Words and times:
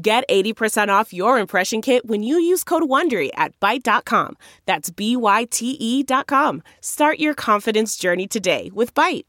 Get 0.00 0.22
80% 0.28 0.90
off 0.90 1.12
your 1.12 1.40
impression 1.40 1.82
kit 1.82 2.06
when 2.06 2.22
you 2.22 2.38
use 2.38 2.62
code 2.62 2.84
WONDERY 2.84 3.30
at 3.34 3.58
Byte.com. 3.58 4.36
That's 4.64 4.90
B-Y-T-E 4.90 6.02
dot 6.04 6.28
com. 6.28 6.62
Start 6.80 7.18
your 7.18 7.34
confidence 7.34 7.96
journey 7.96 8.28
today 8.28 8.70
with 8.72 8.94
Byte. 8.94 9.24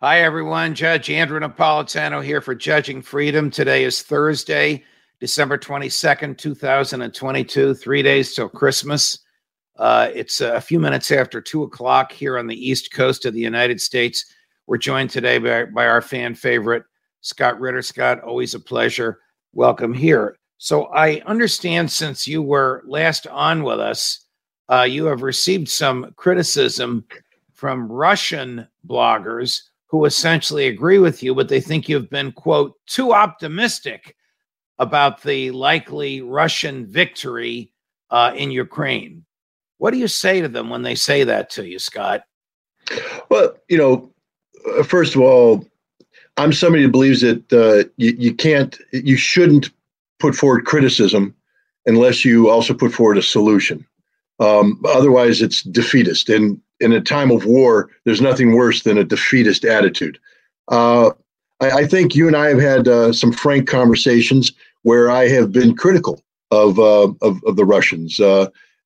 Hi, 0.00 0.22
everyone. 0.22 0.74
Judge 0.74 1.10
Andrew 1.10 1.40
Napolitano 1.40 2.24
here 2.24 2.40
for 2.40 2.54
Judging 2.54 3.02
Freedom. 3.02 3.50
Today 3.50 3.84
is 3.84 4.02
Thursday, 4.02 4.82
December 5.20 5.58
22nd, 5.58 6.38
2022, 6.38 7.74
three 7.74 8.02
days 8.02 8.34
till 8.34 8.48
Christmas. 8.48 9.18
Uh, 9.80 10.10
it's 10.14 10.42
a 10.42 10.60
few 10.60 10.78
minutes 10.78 11.10
after 11.10 11.40
two 11.40 11.62
o'clock 11.62 12.12
here 12.12 12.36
on 12.36 12.46
the 12.46 12.68
East 12.68 12.92
Coast 12.92 13.24
of 13.24 13.32
the 13.32 13.40
United 13.40 13.80
States. 13.80 14.26
We're 14.66 14.76
joined 14.76 15.08
today 15.08 15.38
by, 15.38 15.64
by 15.64 15.86
our 15.86 16.02
fan 16.02 16.34
favorite, 16.34 16.84
Scott 17.22 17.58
Ritter. 17.58 17.80
Scott, 17.80 18.22
always 18.22 18.54
a 18.54 18.60
pleasure. 18.60 19.20
Welcome 19.54 19.94
here. 19.94 20.36
So, 20.58 20.84
I 20.88 21.22
understand 21.24 21.90
since 21.90 22.28
you 22.28 22.42
were 22.42 22.82
last 22.86 23.26
on 23.28 23.62
with 23.62 23.80
us, 23.80 24.26
uh, 24.70 24.82
you 24.82 25.06
have 25.06 25.22
received 25.22 25.70
some 25.70 26.12
criticism 26.14 27.06
from 27.54 27.90
Russian 27.90 28.68
bloggers 28.86 29.62
who 29.86 30.04
essentially 30.04 30.66
agree 30.66 30.98
with 30.98 31.22
you, 31.22 31.34
but 31.34 31.48
they 31.48 31.60
think 31.60 31.88
you've 31.88 32.10
been, 32.10 32.32
quote, 32.32 32.74
too 32.86 33.14
optimistic 33.14 34.14
about 34.78 35.22
the 35.22 35.50
likely 35.52 36.20
Russian 36.20 36.86
victory 36.86 37.72
uh, 38.10 38.32
in 38.36 38.50
Ukraine. 38.50 39.24
What 39.80 39.94
do 39.94 39.98
you 39.98 40.08
say 40.08 40.42
to 40.42 40.48
them 40.48 40.68
when 40.68 40.82
they 40.82 40.94
say 40.94 41.24
that 41.24 41.48
to 41.50 41.66
you, 41.66 41.78
Scott? 41.78 42.24
Well, 43.30 43.56
you 43.70 43.78
know, 43.78 44.12
uh, 44.78 44.82
first 44.82 45.14
of 45.14 45.22
all, 45.22 45.64
I'm 46.36 46.52
somebody 46.52 46.82
who 46.82 46.90
believes 46.90 47.22
that 47.22 47.50
uh, 47.50 47.88
you, 47.96 48.14
you 48.18 48.34
can't, 48.34 48.78
you 48.92 49.16
shouldn't 49.16 49.70
put 50.18 50.34
forward 50.34 50.66
criticism 50.66 51.34
unless 51.86 52.26
you 52.26 52.50
also 52.50 52.74
put 52.74 52.92
forward 52.92 53.16
a 53.16 53.22
solution. 53.22 53.86
Um, 54.38 54.82
otherwise, 54.86 55.40
it's 55.40 55.62
defeatist. 55.62 56.28
And 56.28 56.60
in 56.80 56.92
a 56.92 57.00
time 57.00 57.30
of 57.30 57.46
war, 57.46 57.88
there's 58.04 58.20
nothing 58.20 58.52
worse 58.52 58.82
than 58.82 58.98
a 58.98 59.04
defeatist 59.04 59.64
attitude. 59.64 60.18
Uh, 60.68 61.12
I, 61.60 61.70
I, 61.70 61.86
think 61.86 62.14
you 62.14 62.26
and 62.26 62.36
I 62.36 62.48
have 62.48 62.60
had 62.60 62.86
uh, 62.86 63.14
some 63.14 63.32
frank 63.32 63.66
conversations 63.66 64.52
where 64.82 65.10
I 65.10 65.28
have 65.28 65.52
been 65.52 65.74
critical 65.74 66.22
of 66.50 66.78
uh, 66.78 67.12
of, 67.22 67.42
of, 67.44 67.56
the 67.56 67.64
Russians. 67.64 68.20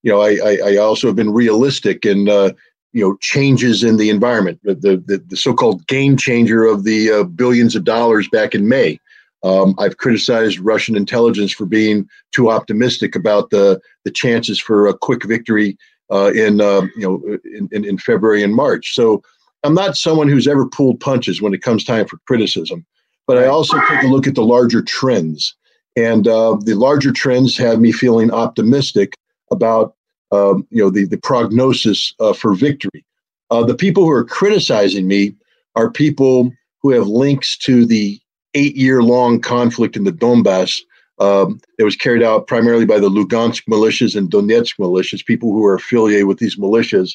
You 0.04 0.12
know, 0.12 0.20
I, 0.20 0.36
I, 0.44 0.58
I 0.72 0.76
also 0.76 1.08
have 1.08 1.16
been 1.16 1.32
realistic 1.32 2.04
in, 2.04 2.28
uh, 2.28 2.50
you 2.92 3.02
know, 3.02 3.16
changes 3.22 3.82
in 3.82 3.96
the 3.96 4.10
environment, 4.10 4.60
the, 4.62 5.02
the, 5.08 5.24
the 5.26 5.36
so-called 5.36 5.86
game 5.86 6.16
changer 6.16 6.64
of 6.64 6.84
the 6.84 7.10
uh, 7.10 7.24
billions 7.24 7.74
of 7.74 7.84
dollars 7.84 8.28
back 8.28 8.54
in 8.54 8.68
May. 8.68 9.00
Um, 9.42 9.74
I've 9.78 9.96
criticized 9.96 10.60
Russian 10.60 10.94
intelligence 10.94 11.52
for 11.52 11.66
being 11.66 12.06
too 12.32 12.50
optimistic 12.50 13.16
about 13.16 13.48
the, 13.48 13.80
the 14.04 14.10
chances 14.10 14.60
for 14.60 14.86
a 14.86 14.96
quick 14.96 15.24
victory 15.24 15.76
uh, 16.12 16.32
in, 16.34 16.60
uh, 16.60 16.82
you 16.96 17.02
know, 17.02 17.38
in, 17.56 17.68
in, 17.72 17.84
in 17.84 17.98
February 17.98 18.42
and 18.42 18.54
March. 18.54 18.94
So 18.94 19.22
I'm 19.64 19.74
not 19.74 19.96
someone 19.96 20.28
who's 20.28 20.46
ever 20.46 20.66
pulled 20.66 21.00
punches 21.00 21.40
when 21.40 21.54
it 21.54 21.62
comes 21.62 21.82
time 21.82 22.06
for 22.06 22.18
criticism, 22.26 22.84
but 23.26 23.38
I 23.38 23.46
also 23.46 23.78
take 23.88 24.02
a 24.02 24.08
look 24.08 24.26
at 24.26 24.34
the 24.34 24.44
larger 24.44 24.82
trends. 24.82 25.56
And 25.96 26.28
uh, 26.28 26.58
the 26.60 26.74
larger 26.74 27.12
trends 27.12 27.56
have 27.56 27.80
me 27.80 27.90
feeling 27.90 28.30
optimistic 28.30 29.14
about 29.50 29.94
um, 30.34 30.66
you 30.70 30.82
know 30.82 30.90
the 30.90 31.04
the 31.04 31.18
prognosis 31.18 32.14
uh, 32.20 32.32
for 32.32 32.54
victory. 32.54 33.04
Uh, 33.50 33.64
the 33.64 33.74
people 33.74 34.04
who 34.04 34.10
are 34.10 34.24
criticizing 34.24 35.06
me 35.06 35.34
are 35.76 35.90
people 35.90 36.50
who 36.82 36.90
have 36.90 37.06
links 37.06 37.56
to 37.58 37.86
the 37.86 38.20
eight 38.54 38.76
year 38.76 39.02
long 39.02 39.40
conflict 39.40 39.96
in 39.96 40.04
the 40.04 40.12
Donbass. 40.12 40.80
Um, 41.20 41.60
it 41.78 41.84
was 41.84 41.96
carried 41.96 42.22
out 42.22 42.46
primarily 42.46 42.84
by 42.84 42.98
the 42.98 43.08
Lugansk 43.08 43.62
militias 43.68 44.16
and 44.16 44.30
Donetsk 44.30 44.78
militias, 44.78 45.24
people 45.24 45.52
who 45.52 45.64
are 45.64 45.76
affiliated 45.76 46.26
with 46.26 46.38
these 46.38 46.56
militias. 46.56 47.12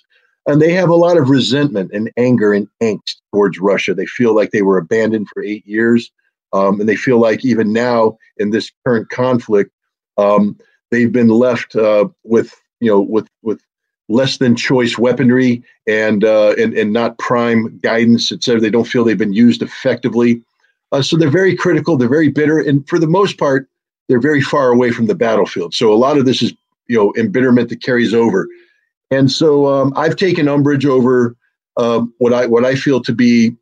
And 0.48 0.62
they 0.62 0.72
have 0.72 0.90
a 0.90 0.96
lot 0.96 1.18
of 1.18 1.30
resentment 1.30 1.92
and 1.94 2.12
anger 2.18 2.54
and 2.54 2.68
angst 2.82 3.18
towards 3.34 3.60
Russia. 3.60 3.94
They 3.94 4.06
feel 4.06 4.34
like 4.34 4.52
they 4.52 4.62
were 4.62 4.78
abandoned 4.78 5.28
for 5.34 5.44
eight 5.44 5.66
years. 5.68 6.10
Um, 6.54 6.80
and 6.80 6.90
they 6.90 6.96
feel 6.96 7.20
like 7.20 7.46
even 7.46 7.74
now 7.74 8.18
in 8.38 8.50
this 8.50 8.72
current 8.86 9.10
conflict, 9.10 9.72
um, 10.18 10.58
they've 10.90 11.12
been 11.12 11.28
left 11.28 11.76
uh, 11.76 12.08
with 12.24 12.54
you 12.80 12.90
know 12.90 13.00
with 13.00 13.28
with 13.42 13.60
less 14.10 14.38
than 14.38 14.56
choice 14.56 14.98
weaponry 14.98 15.64
and 15.88 16.24
uh, 16.24 16.56
and 16.58 16.74
and 16.74 16.94
not 16.94 17.18
prime 17.18 17.78
guidance, 17.80 18.32
et 18.32 18.44
cetera. 18.44 18.60
They 18.60 18.70
don't 18.70 18.88
feel 18.88 19.04
they've 19.04 19.18
been 19.18 19.34
used 19.34 19.62
effectively, 19.62 20.44
uh, 20.92 21.02
so 21.02 21.18
they're 21.18 21.30
very 21.30 21.56
critical. 21.56 21.98
They're 21.98 22.10
very 22.10 22.30
bitter, 22.30 22.60
and 22.60 22.88
for 22.88 23.00
the 23.00 23.08
most 23.08 23.38
part, 23.38 23.70
they're 24.08 24.20
very 24.20 24.42
far 24.42 24.70
away 24.70 24.92
from 24.92 25.08
the 25.08 25.16
battlefield. 25.16 25.74
So 25.74 25.94
a 25.94 25.96
lot 25.96 26.18
of 26.18 26.26
this 26.26 26.42
is 26.42 26.54
you 26.88 26.98
know 26.98 27.14
embitterment 27.18 27.70
that 27.70 27.84
carries 27.84 28.14
over, 28.14 28.48
and 29.12 29.32
so 29.32 29.68
um, 29.68 29.94
I've 29.96 30.16
taken 30.16 30.48
umbrage 30.48 30.86
over 30.86 31.36
uh, 31.78 32.02
what 32.18 32.34
I 32.34 32.46
what 32.48 32.66
I 32.66 32.76
feel 32.76 33.02
to 33.02 33.14
be 33.14 33.56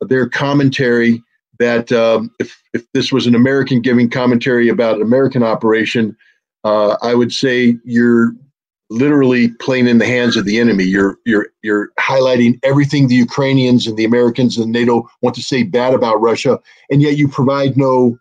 their 0.00 0.28
commentary 0.28 1.22
that 1.58 1.90
um, 1.92 2.30
if 2.38 2.62
if 2.72 2.86
this 2.92 3.12
was 3.12 3.26
an 3.26 3.34
American 3.34 3.80
giving 3.80 4.08
commentary 4.08 4.68
about 4.68 4.96
an 4.96 5.02
American 5.02 5.42
operation, 5.42 6.16
uh, 6.64 6.96
I 7.02 7.14
would 7.14 7.32
say 7.32 7.76
you're 7.84 8.32
literally 8.90 9.48
playing 9.60 9.86
in 9.86 9.98
the 9.98 10.06
hands 10.06 10.36
of 10.36 10.44
the 10.44 10.58
enemy. 10.58 10.84
You're 10.84 11.18
you're 11.24 11.48
you're 11.62 11.90
highlighting 11.98 12.58
everything 12.62 13.08
the 13.08 13.14
Ukrainians 13.14 13.86
and 13.86 13.96
the 13.96 14.04
Americans 14.04 14.56
and 14.56 14.72
NATO 14.72 15.08
want 15.22 15.36
to 15.36 15.42
say 15.42 15.62
bad 15.62 15.94
about 15.94 16.20
Russia, 16.20 16.58
and 16.90 17.02
yet 17.02 17.16
you 17.16 17.28
provide 17.28 17.76
no 17.76 18.18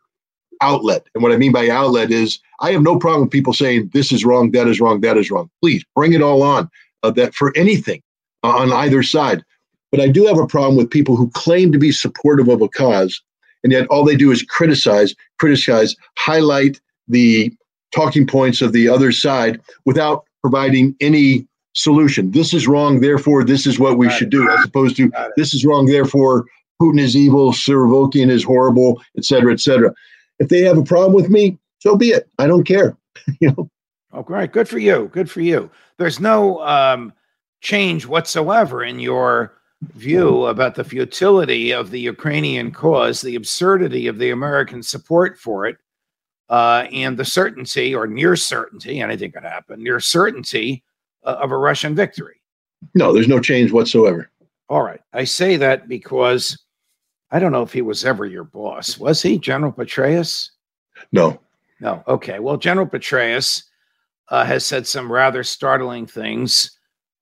outlet. 0.61 1.05
And 1.13 1.21
what 1.23 1.31
I 1.31 1.37
mean 1.37 1.51
by 1.51 1.69
outlet 1.69 2.11
is 2.11 2.39
I 2.59 2.71
have 2.71 2.81
no 2.81 2.97
problem 2.97 3.23
with 3.23 3.31
people 3.31 3.53
saying 3.53 3.91
this 3.93 4.11
is 4.11 4.25
wrong, 4.25 4.51
that 4.51 4.67
is 4.67 4.81
wrong, 4.81 5.01
that 5.01 5.17
is 5.17 5.29
wrong. 5.29 5.49
Please 5.61 5.85
bring 5.95 6.13
it 6.13 6.21
all 6.21 6.41
on. 6.41 6.69
Uh, 7.03 7.11
that 7.11 7.35
for 7.35 7.55
anything 7.55 8.01
uh, 8.43 8.57
on 8.57 8.73
either 8.73 9.03
side. 9.03 9.43
But 9.91 10.01
I 10.01 10.07
do 10.07 10.25
have 10.25 10.39
a 10.39 10.47
problem 10.47 10.75
with 10.75 10.89
people 10.89 11.15
who 11.15 11.29
claim 11.29 11.71
to 11.71 11.77
be 11.77 11.91
supportive 11.91 12.49
of 12.49 12.61
a 12.61 12.67
cause, 12.67 13.21
and 13.63 13.71
yet 13.71 13.87
all 13.87 14.03
they 14.03 14.15
do 14.15 14.31
is 14.31 14.41
criticize, 14.41 15.13
criticize, 15.39 15.95
highlight 16.17 16.81
the 17.07 17.53
talking 17.93 18.27
points 18.27 18.61
of 18.61 18.73
the 18.73 18.89
other 18.89 19.11
side 19.11 19.61
without 19.85 20.26
providing 20.41 20.95
any 21.01 21.47
solution. 21.73 22.31
This 22.31 22.53
is 22.53 22.67
wrong, 22.67 22.99
therefore 23.01 23.43
this 23.43 23.67
is 23.67 23.79
what 23.79 23.97
we 23.97 24.07
Got 24.07 24.17
should 24.17 24.27
it. 24.27 24.37
do, 24.37 24.49
as 24.49 24.65
opposed 24.65 24.95
to 24.97 25.11
this 25.35 25.53
is 25.53 25.65
wrong, 25.65 25.85
therefore 25.85 26.45
Putin 26.81 26.99
is 26.99 27.15
evil, 27.15 27.51
Surovikin 27.51 28.29
is 28.29 28.43
horrible, 28.43 29.01
et 29.17 29.25
cetera, 29.25 29.51
et 29.53 29.59
cetera. 29.59 29.93
If 30.39 30.49
they 30.49 30.61
have 30.61 30.77
a 30.77 30.83
problem 30.83 31.13
with 31.13 31.29
me, 31.29 31.57
so 31.79 31.95
be 31.95 32.09
it. 32.09 32.29
I 32.39 32.47
don't 32.47 32.63
care. 32.63 32.95
you 33.39 33.49
know. 33.51 33.69
Oh, 34.13 34.23
great. 34.23 34.51
Good 34.51 34.69
for 34.69 34.79
you. 34.79 35.09
Good 35.11 35.29
for 35.29 35.41
you. 35.41 35.69
There's 35.97 36.19
no 36.19 36.61
um, 36.65 37.13
change 37.61 38.05
whatsoever 38.05 38.83
in 38.83 38.99
your 38.99 39.53
view 39.93 40.45
about 40.45 40.75
the 40.75 40.83
futility 40.83 41.71
of 41.71 41.91
the 41.91 41.99
Ukrainian 41.99 42.71
cause, 42.71 43.21
the 43.21 43.35
absurdity 43.35 44.07
of 44.07 44.17
the 44.17 44.31
American 44.31 44.81
support 44.81 45.37
for 45.37 45.65
it, 45.65 45.77
uh, 46.49 46.87
and 46.91 47.17
the 47.17 47.25
certainty 47.25 47.93
or 47.93 48.07
near 48.07 48.35
certainty, 48.35 49.01
anything 49.01 49.31
could 49.31 49.43
happen, 49.43 49.83
near 49.83 49.99
certainty 49.99 50.83
uh, 51.23 51.37
of 51.41 51.51
a 51.51 51.57
Russian 51.57 51.95
victory. 51.95 52.41
No, 52.95 53.11
there's 53.13 53.27
no 53.27 53.39
change 53.39 53.71
whatsoever. 53.71 54.29
All 54.69 54.81
right. 54.81 55.01
I 55.13 55.23
say 55.23 55.57
that 55.57 55.87
because 55.87 56.57
I 57.31 57.39
don't 57.39 57.51
know 57.51 57.63
if 57.63 57.73
he 57.73 57.81
was 57.81 58.05
ever 58.05 58.25
your 58.25 58.43
boss. 58.43 58.97
Was 58.97 59.21
he, 59.21 59.37
General 59.37 59.71
Petraeus? 59.71 60.49
No. 61.11 61.39
No. 61.79 62.03
Okay. 62.07 62.39
Well, 62.39 62.57
General 62.57 62.87
Petraeus 62.87 63.63
uh, 64.29 64.45
has 64.45 64.65
said 64.65 64.87
some 64.87 65.11
rather 65.11 65.43
startling 65.43 66.05
things 66.05 66.71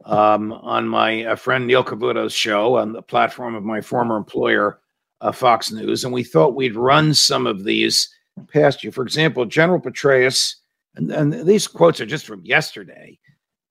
um, 0.05 0.51
on 0.53 0.87
my 0.87 1.25
uh, 1.25 1.35
friend 1.35 1.65
Neil 1.65 1.83
Cavuto's 1.83 2.33
show 2.33 2.77
on 2.77 2.93
the 2.93 3.01
platform 3.01 3.55
of 3.55 3.63
my 3.63 3.81
former 3.81 4.17
employer, 4.17 4.79
uh, 5.21 5.31
Fox 5.31 5.71
News. 5.71 6.03
And 6.03 6.13
we 6.13 6.23
thought 6.23 6.55
we'd 6.55 6.75
run 6.75 7.13
some 7.13 7.47
of 7.47 7.63
these 7.63 8.09
past 8.51 8.83
you. 8.83 8.91
For 8.91 9.03
example, 9.03 9.45
General 9.45 9.79
Petraeus, 9.79 10.55
and, 10.95 11.11
and 11.11 11.47
these 11.47 11.67
quotes 11.67 12.01
are 12.01 12.05
just 12.05 12.25
from 12.25 12.45
yesterday, 12.45 13.17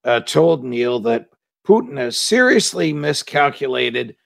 uh, 0.04 0.20
told 0.20 0.64
Neil 0.64 1.00
that 1.00 1.28
Putin 1.66 1.98
has 1.98 2.16
seriously 2.16 2.92
miscalculated 2.92 4.16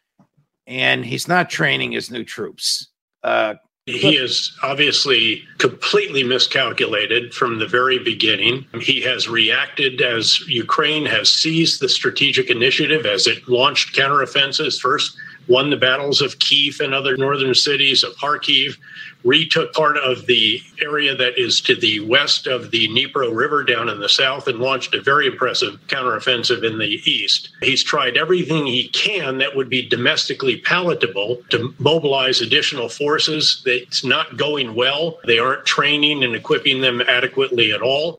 and 0.67 1.05
he's 1.05 1.29
not 1.29 1.49
training 1.49 1.93
his 1.93 2.11
new 2.11 2.25
troops. 2.25 2.89
Uh, 3.23 3.55
he 3.87 4.17
is 4.17 4.55
obviously 4.63 5.43
completely 5.57 6.23
miscalculated 6.23 7.33
from 7.33 7.59
the 7.59 7.67
very 7.67 7.99
beginning. 7.99 8.67
He 8.83 9.01
has 9.01 9.31
reacted 9.31 10.03
as 10.03 10.41
Ukraine 10.47 11.07
has 11.07 11.31
seized 11.31 11.81
the 11.81 11.89
strategic 11.89 12.51
initiative 12.51 13.07
as 13.07 13.27
it 13.27 13.49
launched 13.49 13.97
counteroffensives 13.97 14.79
first 14.79 15.17
won 15.49 15.71
the 15.71 15.77
battles 15.77 16.21
of 16.21 16.39
Kiev 16.39 16.81
and 16.81 16.95
other 16.95 17.17
northern 17.17 17.55
cities, 17.55 18.05
of 18.05 18.15
Kharkiv, 18.17 18.77
retook 19.25 19.73
part 19.73 19.97
of 19.99 20.27
the 20.27 20.61
area 20.81 21.15
that 21.17 21.39
is 21.39 21.61
to 21.63 21.75
the 21.75 22.01
west 22.01 22.47
of 22.47 22.71
the 22.71 22.89
Dnipro 22.89 23.35
River 23.35 23.65
down 23.65 23.89
in 23.89 23.99
the 23.99 24.09
south, 24.09 24.47
and 24.47 24.59
launched 24.59 24.95
a 24.95 25.03
very 25.03 25.27
impressive 25.27 25.81
counteroffensive 25.89 26.65
in 26.65 26.79
the 26.79 27.01
east. 27.11 27.51
He's 27.63 27.83
tried 27.83 28.17
everything 28.17 28.67
he 28.67 28.89
can 28.89 29.39
that 29.39 29.57
would 29.57 29.69
be 29.69 29.89
domestically 29.89 30.59
palatable 30.59 31.43
to 31.51 31.75
mobilize 31.79 32.41
additional 32.41 32.89
forces. 32.89 33.63
It's 33.67 34.05
not 34.05 34.37
going 34.37 34.75
well. 34.75 35.19
They 35.27 35.39
aren't 35.39 35.67
training 35.67 36.23
and 36.23 36.35
equipping 36.35 36.81
them 36.81 37.01
adequately 37.01 37.73
at 37.73 37.83
all. 37.83 38.19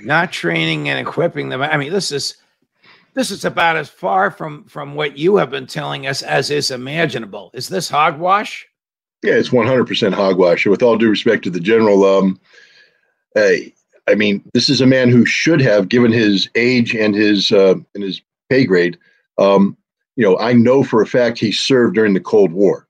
Not 0.00 0.32
training 0.32 0.88
and 0.88 0.98
equipping 0.98 1.48
them. 1.48 1.62
I 1.62 1.76
mean, 1.76 1.92
this 1.92 2.10
is 2.10 2.36
this 3.14 3.30
is 3.30 3.44
about 3.44 3.76
as 3.76 3.88
far 3.88 4.30
from 4.30 4.64
from 4.64 4.94
what 4.94 5.18
you 5.18 5.36
have 5.36 5.50
been 5.50 5.66
telling 5.66 6.06
us 6.06 6.22
as 6.22 6.50
is 6.50 6.70
imaginable. 6.70 7.50
Is 7.54 7.68
this 7.68 7.88
hogwash? 7.88 8.66
Yeah, 9.22 9.34
it's 9.34 9.50
100% 9.50 10.12
hogwash. 10.12 10.66
With 10.66 10.82
all 10.82 10.98
due 10.98 11.08
respect 11.08 11.44
to 11.44 11.50
the 11.50 11.60
general, 11.60 12.04
um, 12.04 12.40
I, 13.36 13.72
I 14.08 14.16
mean, 14.16 14.42
this 14.52 14.68
is 14.68 14.80
a 14.80 14.86
man 14.86 15.10
who 15.10 15.24
should 15.24 15.60
have, 15.60 15.88
given 15.88 16.10
his 16.10 16.48
age 16.56 16.96
and 16.96 17.14
his 17.14 17.52
uh, 17.52 17.74
and 17.94 18.02
his 18.02 18.20
pay 18.50 18.64
grade, 18.64 18.98
um, 19.38 19.76
you 20.16 20.24
know, 20.24 20.38
I 20.38 20.52
know 20.52 20.82
for 20.82 21.02
a 21.02 21.06
fact 21.06 21.38
he 21.38 21.52
served 21.52 21.94
during 21.94 22.14
the 22.14 22.20
Cold 22.20 22.52
War, 22.52 22.88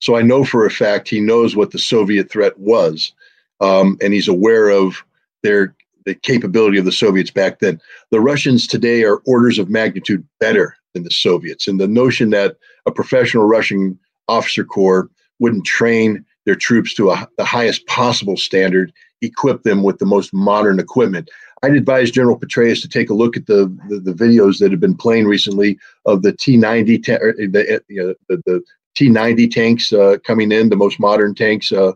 so 0.00 0.16
I 0.16 0.22
know 0.22 0.44
for 0.44 0.64
a 0.64 0.70
fact 0.70 1.08
he 1.08 1.20
knows 1.20 1.54
what 1.54 1.70
the 1.70 1.78
Soviet 1.78 2.30
threat 2.30 2.58
was, 2.58 3.12
um, 3.60 3.98
and 4.00 4.14
he's 4.14 4.28
aware 4.28 4.70
of 4.70 5.04
their 5.42 5.74
the 6.04 6.14
capability 6.14 6.78
of 6.78 6.84
the 6.84 6.92
Soviets 6.92 7.30
back 7.30 7.60
then. 7.60 7.80
The 8.10 8.20
Russians 8.20 8.66
today 8.66 9.04
are 9.04 9.22
orders 9.26 9.58
of 9.58 9.70
magnitude 9.70 10.26
better 10.40 10.76
than 10.92 11.02
the 11.02 11.10
Soviets. 11.10 11.66
And 11.66 11.80
the 11.80 11.88
notion 11.88 12.30
that 12.30 12.56
a 12.86 12.92
professional 12.92 13.46
Russian 13.46 13.98
officer 14.28 14.64
corps 14.64 15.10
wouldn't 15.38 15.64
train 15.64 16.24
their 16.46 16.54
troops 16.54 16.94
to 16.94 17.10
a, 17.10 17.28
the 17.38 17.44
highest 17.44 17.86
possible 17.86 18.36
standard, 18.36 18.92
equip 19.22 19.62
them 19.62 19.82
with 19.82 19.98
the 19.98 20.06
most 20.06 20.32
modern 20.32 20.78
equipment. 20.78 21.30
I'd 21.62 21.74
advise 21.74 22.10
General 22.10 22.38
Petraeus 22.38 22.82
to 22.82 22.88
take 22.88 23.08
a 23.08 23.14
look 23.14 23.36
at 23.36 23.46
the, 23.46 23.74
the, 23.88 23.98
the 23.98 24.12
videos 24.12 24.58
that 24.58 24.70
have 24.70 24.80
been 24.80 24.96
playing 24.96 25.26
recently 25.26 25.78
of 26.04 26.22
the 26.22 26.32
T90 26.32 27.04
ta- 27.04 27.18
the, 27.18 27.82
you 27.88 28.02
know, 28.02 28.14
the, 28.28 28.42
the 28.44 28.62
T90 28.98 29.50
tanks 29.50 29.92
uh, 29.92 30.18
coming 30.24 30.52
in, 30.52 30.68
the 30.68 30.76
most 30.76 31.00
modern 31.00 31.34
tanks. 31.34 31.72
Uh, 31.72 31.92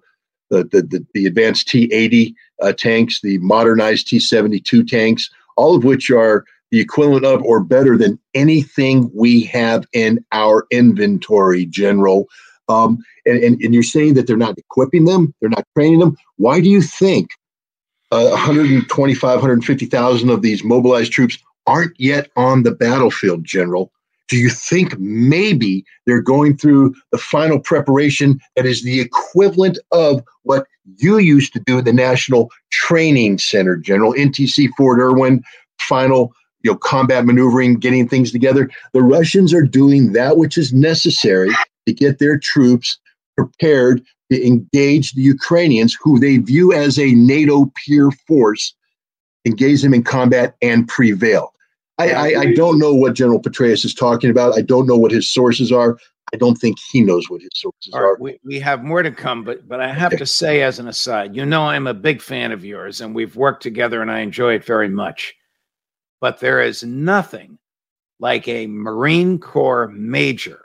the, 0.51 0.65
the, 0.65 0.83
the, 0.83 1.07
the 1.13 1.27
advanced 1.27 1.69
T80 1.69 2.35
uh, 2.63 2.73
tanks, 2.73 3.21
the 3.21 3.39
modernized 3.39 4.09
T72 4.09 4.87
tanks, 4.87 5.31
all 5.57 5.75
of 5.75 5.85
which 5.85 6.11
are 6.11 6.45
the 6.71 6.81
equivalent 6.81 7.25
of 7.25 7.43
or 7.43 7.61
better 7.61 7.97
than 7.97 8.19
anything 8.35 9.11
we 9.15 9.43
have 9.45 9.87
in 9.93 10.25
our 10.33 10.67
inventory, 10.71 11.67
General. 11.67 12.27
Um, 12.69 12.99
and, 13.25 13.43
and, 13.43 13.61
and, 13.63 13.73
you're 13.73 13.83
saying 13.83 14.15
that 14.15 14.27
they're 14.27 14.37
not 14.37 14.59
equipping 14.59 15.07
them, 15.07 15.35
they're 15.41 15.49
not 15.49 15.65
training 15.75 16.01
them. 16.01 16.19
Why 16.37 16.61
do 16.61 16.69
you 16.69 16.83
think 16.83 17.31
uh, 18.11 18.29
125, 18.29 19.23
150,000 19.23 20.29
of 20.29 20.43
these 20.43 20.63
mobilized 20.63 21.13
troops 21.13 21.39
aren't 21.67 21.99
yet 21.99 22.31
on 22.37 22.65
the 22.65 22.73
battlefield, 22.73 23.45
General? 23.45 23.91
Do 24.29 24.37
you 24.37 24.51
think 24.51 24.99
maybe 24.99 25.85
they're 26.07 26.23
going 26.23 26.57
through 26.57 26.95
the 27.13 27.19
final 27.19 27.59
preparation 27.59 28.39
that 28.57 28.67
is 28.67 28.83
the 28.83 29.01
equivalent 29.01 29.79
of 29.93 30.23
what 30.43 30.67
you 30.97 31.19
used 31.19 31.53
to 31.55 31.61
do 31.61 31.79
in 31.79 31.85
the 31.85 31.93
National 31.93 32.51
Training 32.71 33.39
Center, 33.39 33.77
General 33.77 34.13
NTC 34.13 34.69
Fort 34.77 35.01
Irwin, 35.01 35.43
final 35.79 36.33
you 36.63 36.73
know 36.73 36.77
combat 36.77 37.25
maneuvering, 37.25 37.79
getting 37.79 38.07
things 38.07 38.31
together? 38.31 38.71
The 38.93 39.03
Russians 39.03 39.55
are 39.55 39.63
doing 39.63 40.13
that 40.13 40.37
which 40.37 40.59
is 40.59 40.73
necessary 40.73 41.51
to 41.87 41.95
get 41.95 42.19
their 42.19 42.39
troops 42.39 42.99
prepared 43.37 44.03
to 44.31 44.47
engage 44.47 45.13
the 45.13 45.23
Ukrainians, 45.23 45.97
who 46.03 46.19
they 46.19 46.37
view 46.37 46.73
as 46.73 46.99
a 46.99 47.13
NATO 47.13 47.73
peer 47.77 48.11
force, 48.27 48.75
engage 49.47 49.81
them 49.81 49.95
in 49.95 50.03
combat 50.03 50.55
and 50.61 50.87
prevail. 50.87 51.55
I, 51.99 52.11
I, 52.11 52.41
I, 52.41 52.55
don't 52.55 52.79
know 52.79 52.95
what 52.95 53.15
General 53.15 53.41
Petraeus 53.41 53.85
is 53.85 53.93
talking 53.93 54.31
about. 54.31 54.57
I 54.57 54.63
don't 54.63 54.87
know 54.87 54.97
what 54.97 55.11
his 55.11 55.29
sources 55.29 55.73
are. 55.73 55.99
I 56.33 56.37
don't 56.37 56.57
think 56.57 56.79
he 56.93 57.01
knows 57.01 57.29
what 57.29 57.41
his 57.41 57.51
sources 57.55 57.93
are. 57.93 58.17
We, 58.19 58.39
we 58.45 58.61
have 58.61 58.85
more 58.85 59.03
to 59.03 59.11
come, 59.11 59.45
but 59.45 59.67
but 59.67 59.81
I 59.81 59.93
have 59.93 60.17
to 60.17 60.27
say, 60.27 60.63
as 60.63 60.79
an 60.79 60.89
aside, 60.89 61.35
you 61.35 61.47
know, 61.47 61.65
I'm 61.65 61.87
a 61.87 61.95
big 61.95 62.21
fan 62.21 62.53
of 62.53 62.65
yours, 62.65 63.01
and 63.01 63.15
we've 63.15 63.35
worked 63.35 63.63
together, 63.63 64.03
and 64.03 64.11
I 64.11 64.21
enjoy 64.21 64.55
it 64.55 64.65
very 64.65 64.89
much. 64.89 65.35
But 66.21 66.39
there 66.39 66.61
is 66.61 66.85
nothing 66.85 67.59
like 68.21 68.47
a 68.49 68.67
Marine 68.67 69.39
Corps 69.39 69.89
major 69.89 70.61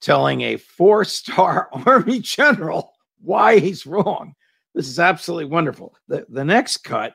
telling 0.00 0.42
a 0.42 0.56
four-star 0.56 1.68
Army 1.86 2.20
general 2.20 2.94
why 3.20 3.58
he's 3.58 3.86
wrong. 3.86 4.34
This 4.74 4.88
is 4.88 4.98
absolutely 4.98 5.46
wonderful. 5.46 5.94
The 6.08 6.24
the 6.28 6.44
next 6.44 6.78
cut, 6.78 7.14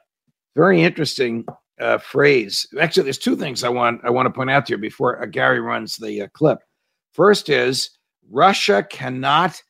very 0.55 0.81
interesting 0.81 1.45
uh, 1.79 1.97
phrase. 1.97 2.67
Actually, 2.79 3.03
there's 3.03 3.17
two 3.17 3.35
things 3.35 3.63
I 3.63 3.69
want 3.69 4.01
I 4.03 4.09
want 4.09 4.25
to 4.25 4.31
point 4.31 4.49
out 4.49 4.65
to 4.67 4.73
you 4.73 4.77
before 4.77 5.21
uh, 5.21 5.25
Gary 5.25 5.59
runs 5.59 5.97
the 5.97 6.23
uh, 6.23 6.27
clip. 6.33 6.59
First 7.13 7.49
is 7.49 7.91
Russia 8.29 8.83
cannot 8.89 9.61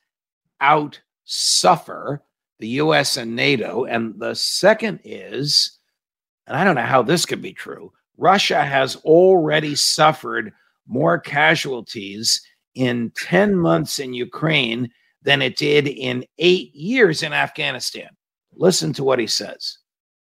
out 0.60 1.00
suffer 1.24 2.22
the 2.58 2.68
U.S. 2.68 3.16
and 3.16 3.34
NATO, 3.34 3.84
and 3.84 4.18
the 4.18 4.34
second 4.34 5.00
is, 5.04 5.78
and 6.46 6.56
I 6.56 6.64
don't 6.64 6.74
know 6.74 6.82
how 6.82 7.02
this 7.02 7.24
could 7.24 7.40
be 7.40 7.54
true. 7.54 7.92
Russia 8.18 8.62
has 8.62 8.96
already 8.96 9.74
suffered 9.74 10.52
more 10.86 11.18
casualties 11.18 12.42
in 12.74 13.12
10 13.16 13.56
months 13.56 13.98
in 13.98 14.12
Ukraine 14.12 14.90
than 15.22 15.40
it 15.40 15.56
did 15.56 15.86
in 15.88 16.24
eight 16.38 16.74
years 16.74 17.22
in 17.22 17.32
Afghanistan. 17.32 18.08
Listen 18.52 18.92
to 18.94 19.04
what 19.04 19.18
he 19.18 19.26
says 19.26 19.78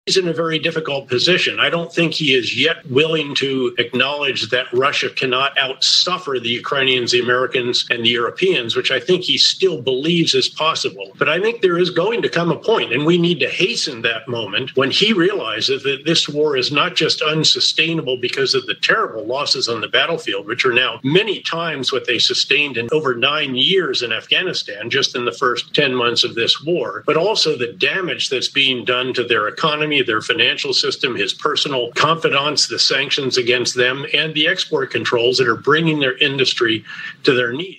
he's 0.07 0.17
in 0.17 0.27
a 0.27 0.33
very 0.33 0.59
difficult 0.59 1.07
position. 1.09 1.61
I 1.61 1.71
don't 1.71 1.93
think 1.93 2.13
he 2.13 2.35
is 2.35 2.61
yet 2.61 2.85
willing 2.91 3.37
to 3.37 3.73
acknowledge 3.79 4.51
that 4.51 4.67
Russia 4.73 5.09
cannot 5.09 5.57
outsuffer 5.57 6.43
the 6.43 6.49
Ukrainians, 6.49 7.13
the 7.13 7.21
Americans, 7.21 7.87
and 7.89 8.05
the 8.05 8.09
Europeans, 8.09 8.75
which 8.75 8.91
I 8.91 8.99
think 8.99 9.23
he 9.23 9.39
still 9.39 9.81
believes 9.81 10.35
is 10.35 10.49
possible. 10.49 11.13
But 11.19 11.29
I 11.29 11.41
think 11.41 11.61
there 11.61 11.79
is 11.79 11.91
going 11.91 12.21
to 12.23 12.29
come 12.29 12.51
a 12.51 12.57
point, 12.57 12.93
and 12.93 13.07
we 13.07 13.17
need 13.17 13.39
to 13.41 13.49
hasten 13.49 14.03
that 14.03 14.27
moment 14.27 14.75
when 14.75 14.91
he 14.91 15.13
realizes 15.13 15.85
that 15.85 16.05
this 16.05 16.29
war 16.29 16.57
is 16.57 16.73
not 16.73 16.97
just 16.97 17.23
unsustainable 17.23 18.17
because 18.17 18.55
of 18.55 18.67
the 18.67 18.75
terrible 18.75 19.25
losses 19.25 19.69
on 19.69 19.81
the 19.81 19.89
battlefield, 19.89 20.49
which 20.49 20.65
are 20.65 20.73
now 20.73 20.99
many 21.05 21.41
times 21.43 21.93
what 21.93 22.09
they 22.09 22.19
sustained 22.19 22.77
in 22.77 22.89
over 22.91 23.15
nine 23.15 23.55
years 23.55 24.03
in 24.03 24.13
Afghanistan, 24.13 24.91
just 24.91 25.15
in 25.15 25.25
the 25.25 25.33
first 25.33 25.73
10 25.77 25.95
months 25.95 26.25
of 26.25 26.35
this 26.35 26.61
war, 26.65 27.05
but 27.07 27.17
also 27.17 27.57
the 27.57 27.73
damage 27.75 28.31
that's 28.31 28.49
being 28.49 28.85
done 28.85 29.15
to 29.15 29.23
their 29.23 29.47
economy 29.47 29.92
economy, 29.93 30.03
their 30.03 30.21
financial 30.21 30.73
system, 30.73 31.15
his 31.15 31.33
personal 31.35 31.91
confidants, 31.93 32.67
the 32.69 32.79
sanctions 32.79 33.37
against 33.37 33.77
them, 33.77 34.07
and 34.15 34.35
the 34.35 34.49
export 34.49 34.91
controls 34.91 35.39
that 35.39 35.49
are 35.49 35.57
bringing 35.57 36.01
their 36.01 36.17
industry 36.19 36.85
to 37.25 37.35
their 37.35 37.53
knees. 37.53 37.79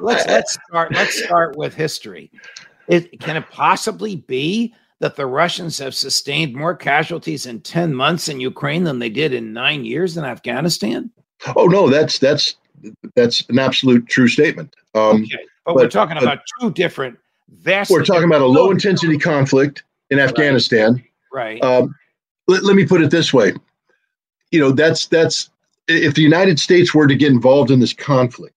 let's 0.00 0.26
let's 0.26 0.58
start 0.68 0.92
let's 0.92 1.24
start 1.24 1.56
with 1.56 1.74
history. 1.74 2.30
It, 2.86 3.18
can 3.20 3.36
it 3.36 3.50
possibly 3.50 4.16
be 4.16 4.74
that 5.00 5.16
the 5.16 5.26
Russians 5.26 5.78
have 5.78 5.94
sustained 5.94 6.54
more 6.54 6.76
casualties 6.76 7.46
in 7.46 7.60
10 7.60 7.94
months 7.94 8.28
in 8.28 8.40
Ukraine 8.40 8.84
than 8.84 8.98
they 8.98 9.08
did 9.08 9.32
in 9.32 9.52
9 9.52 9.84
years 9.84 10.16
in 10.16 10.24
Afghanistan? 10.24 11.10
Oh 11.56 11.66
no, 11.66 11.90
that's 11.90 12.18
that's 12.18 12.56
that's 13.14 13.42
an 13.48 13.58
absolute 13.58 14.06
true 14.06 14.28
statement. 14.28 14.74
Um, 14.94 15.22
okay, 15.22 15.44
but, 15.64 15.74
but 15.74 15.76
we're 15.76 15.88
talking 15.88 16.16
about 16.16 16.40
two 16.60 16.70
different 16.70 17.18
vastly. 17.58 17.96
We're 17.96 18.04
talking 18.04 18.24
about 18.24 18.42
a 18.42 18.46
low 18.46 18.70
intensity 18.70 19.18
conflict 19.18 19.84
in 20.10 20.18
Afghanistan. 20.18 21.02
Right. 21.32 21.62
Um, 21.62 21.94
let, 22.46 22.64
let 22.64 22.76
me 22.76 22.86
put 22.86 23.02
it 23.02 23.10
this 23.10 23.32
way. 23.32 23.52
You 24.50 24.60
know, 24.60 24.70
that's 24.72 25.06
that's 25.06 25.50
if 25.88 26.14
the 26.14 26.22
United 26.22 26.58
States 26.58 26.94
were 26.94 27.06
to 27.06 27.14
get 27.14 27.32
involved 27.32 27.70
in 27.70 27.80
this 27.80 27.92
conflict 27.92 28.54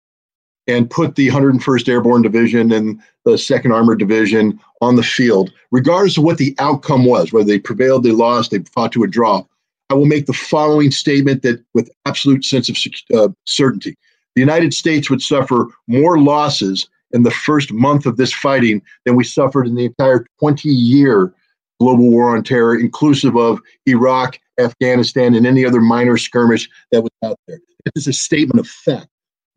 and 0.69 0.91
put 0.91 1.15
the 1.15 1.29
101st 1.29 1.89
Airborne 1.89 2.23
Division 2.23 2.73
and 2.73 3.01
the 3.25 3.33
2nd 3.33 3.73
Armored 3.73 3.99
Division 3.99 4.59
on 4.81 4.97
the 4.97 5.03
field, 5.03 5.53
regardless 5.71 6.17
of 6.17 6.25
what 6.25 6.39
the 6.39 6.55
outcome 6.59 7.05
was, 7.05 7.33
whether 7.33 7.47
they 7.47 7.59
prevailed, 7.59 8.03
they 8.03 8.11
lost, 8.11 8.51
they 8.51 8.59
fought 8.75 8.93
to 8.93 9.05
a 9.05 9.09
draw, 9.09 9.45
I 9.91 9.95
will 9.95 10.07
make 10.07 10.27
the 10.27 10.33
following 10.33 10.91
statement 10.91 11.43
that 11.43 11.63
with 11.75 11.91
absolute 12.05 12.45
sense 12.45 12.69
of 12.69 12.77
uh, 13.17 13.29
certainty. 13.45 13.97
The 14.35 14.41
United 14.41 14.75
States 14.75 15.09
would 15.09 15.23
suffer 15.23 15.69
more 15.87 16.19
losses 16.19 16.89
in 17.13 17.23
the 17.23 17.31
first 17.31 17.73
month 17.73 18.07
of 18.07 18.17
this 18.17 18.33
fighting 18.33 18.83
than 19.05 19.17
we 19.17 19.25
suffered 19.25 19.67
in 19.67 19.75
the 19.75 19.87
entire 19.87 20.27
20 20.41 20.69
year 20.69 21.33
global 21.81 22.11
war 22.11 22.37
on 22.37 22.43
terror, 22.43 22.79
inclusive 22.79 23.37
of 23.37 23.61
Iraq, 23.87 24.39
Afghanistan, 24.59 25.35
and 25.35 25.47
any 25.47 25.65
other 25.65 25.81
minor 25.81 26.17
skirmish 26.17 26.69
that 26.91 27.03
was 27.03 27.11
out 27.25 27.39
there. 27.47 27.61
This 27.85 28.07
is 28.07 28.09
a 28.09 28.13
statement 28.13 28.61
of 28.61 28.67
fact. 28.67 29.09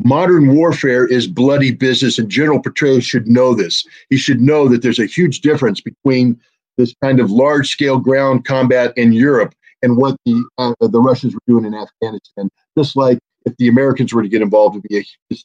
Modern 0.01 0.55
warfare 0.55 1.05
is 1.05 1.27
bloody 1.27 1.71
business, 1.71 2.17
and 2.17 2.29
General 2.29 2.61
Petraeus 2.61 3.03
should 3.03 3.27
know 3.27 3.53
this. 3.53 3.85
He 4.09 4.17
should 4.17 4.39
know 4.39 4.67
that 4.69 4.81
there's 4.81 4.99
a 4.99 5.05
huge 5.05 5.41
difference 5.41 5.81
between 5.81 6.39
this 6.77 6.93
kind 7.03 7.19
of 7.19 7.31
large 7.31 7.69
scale 7.69 7.99
ground 7.99 8.45
combat 8.45 8.93
in 8.97 9.11
Europe 9.11 9.53
and 9.81 9.97
what 9.97 10.15
the 10.25 10.43
uh, 10.57 10.73
the 10.79 11.01
Russians 11.01 11.33
were 11.33 11.41
doing 11.47 11.65
in 11.65 11.73
Afghanistan. 11.73 12.49
Just 12.77 12.95
like 12.95 13.19
if 13.45 13.55
the 13.57 13.67
Americans 13.67 14.13
were 14.13 14.23
to 14.23 14.29
get 14.29 14.41
involved, 14.41 14.77
it'd 14.77 14.87
be 14.89 14.99
a, 15.33 15.35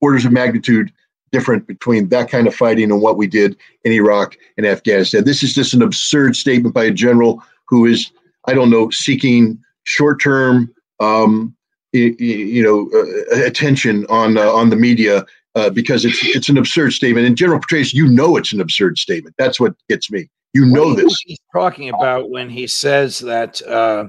orders 0.00 0.24
of 0.24 0.32
magnitude 0.32 0.90
different 1.32 1.66
between 1.66 2.08
that 2.10 2.30
kind 2.30 2.46
of 2.46 2.54
fighting 2.54 2.90
and 2.92 3.00
what 3.00 3.16
we 3.16 3.26
did 3.26 3.56
in 3.84 3.92
Iraq 3.92 4.36
and 4.56 4.66
Afghanistan. 4.66 5.24
This 5.24 5.42
is 5.42 5.54
just 5.54 5.74
an 5.74 5.82
absurd 5.82 6.36
statement 6.36 6.74
by 6.74 6.84
a 6.84 6.90
general 6.90 7.42
who 7.66 7.86
is, 7.86 8.12
I 8.46 8.54
don't 8.54 8.70
know, 8.70 8.90
seeking 8.90 9.58
short 9.84 10.20
term, 10.20 10.72
um, 11.00 11.56
you 11.92 12.62
know, 12.62 12.88
uh, 12.98 13.44
attention 13.44 14.06
on 14.08 14.38
uh, 14.38 14.50
on 14.50 14.70
the 14.70 14.76
media 14.76 15.26
uh, 15.54 15.70
because 15.70 16.04
it's 16.04 16.24
it's 16.24 16.48
an 16.48 16.58
absurd 16.58 16.92
statement. 16.92 17.26
And 17.26 17.36
General 17.36 17.60
Petraeus, 17.60 17.92
you 17.92 18.06
know, 18.06 18.36
it's 18.36 18.52
an 18.52 18.60
absurd 18.60 18.98
statement. 18.98 19.34
That's 19.38 19.58
what 19.58 19.74
gets 19.88 20.10
me. 20.10 20.28
You 20.54 20.66
know 20.66 20.88
what 20.88 20.98
this. 20.98 21.18
He's 21.26 21.38
talking 21.52 21.88
about 21.88 22.30
when 22.30 22.50
he 22.50 22.66
says 22.66 23.18
that 23.20 23.62
uh, 23.62 24.06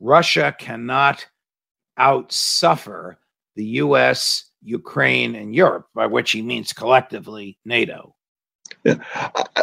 Russia 0.00 0.54
cannot 0.58 1.26
outsuffer 1.98 3.16
the 3.56 3.64
U.S., 3.64 4.50
Ukraine, 4.64 5.34
and 5.34 5.54
Europe, 5.54 5.86
by 5.94 6.06
which 6.06 6.32
he 6.32 6.42
means 6.42 6.72
collectively 6.72 7.58
NATO. 7.64 8.14
Yeah. 8.84 8.96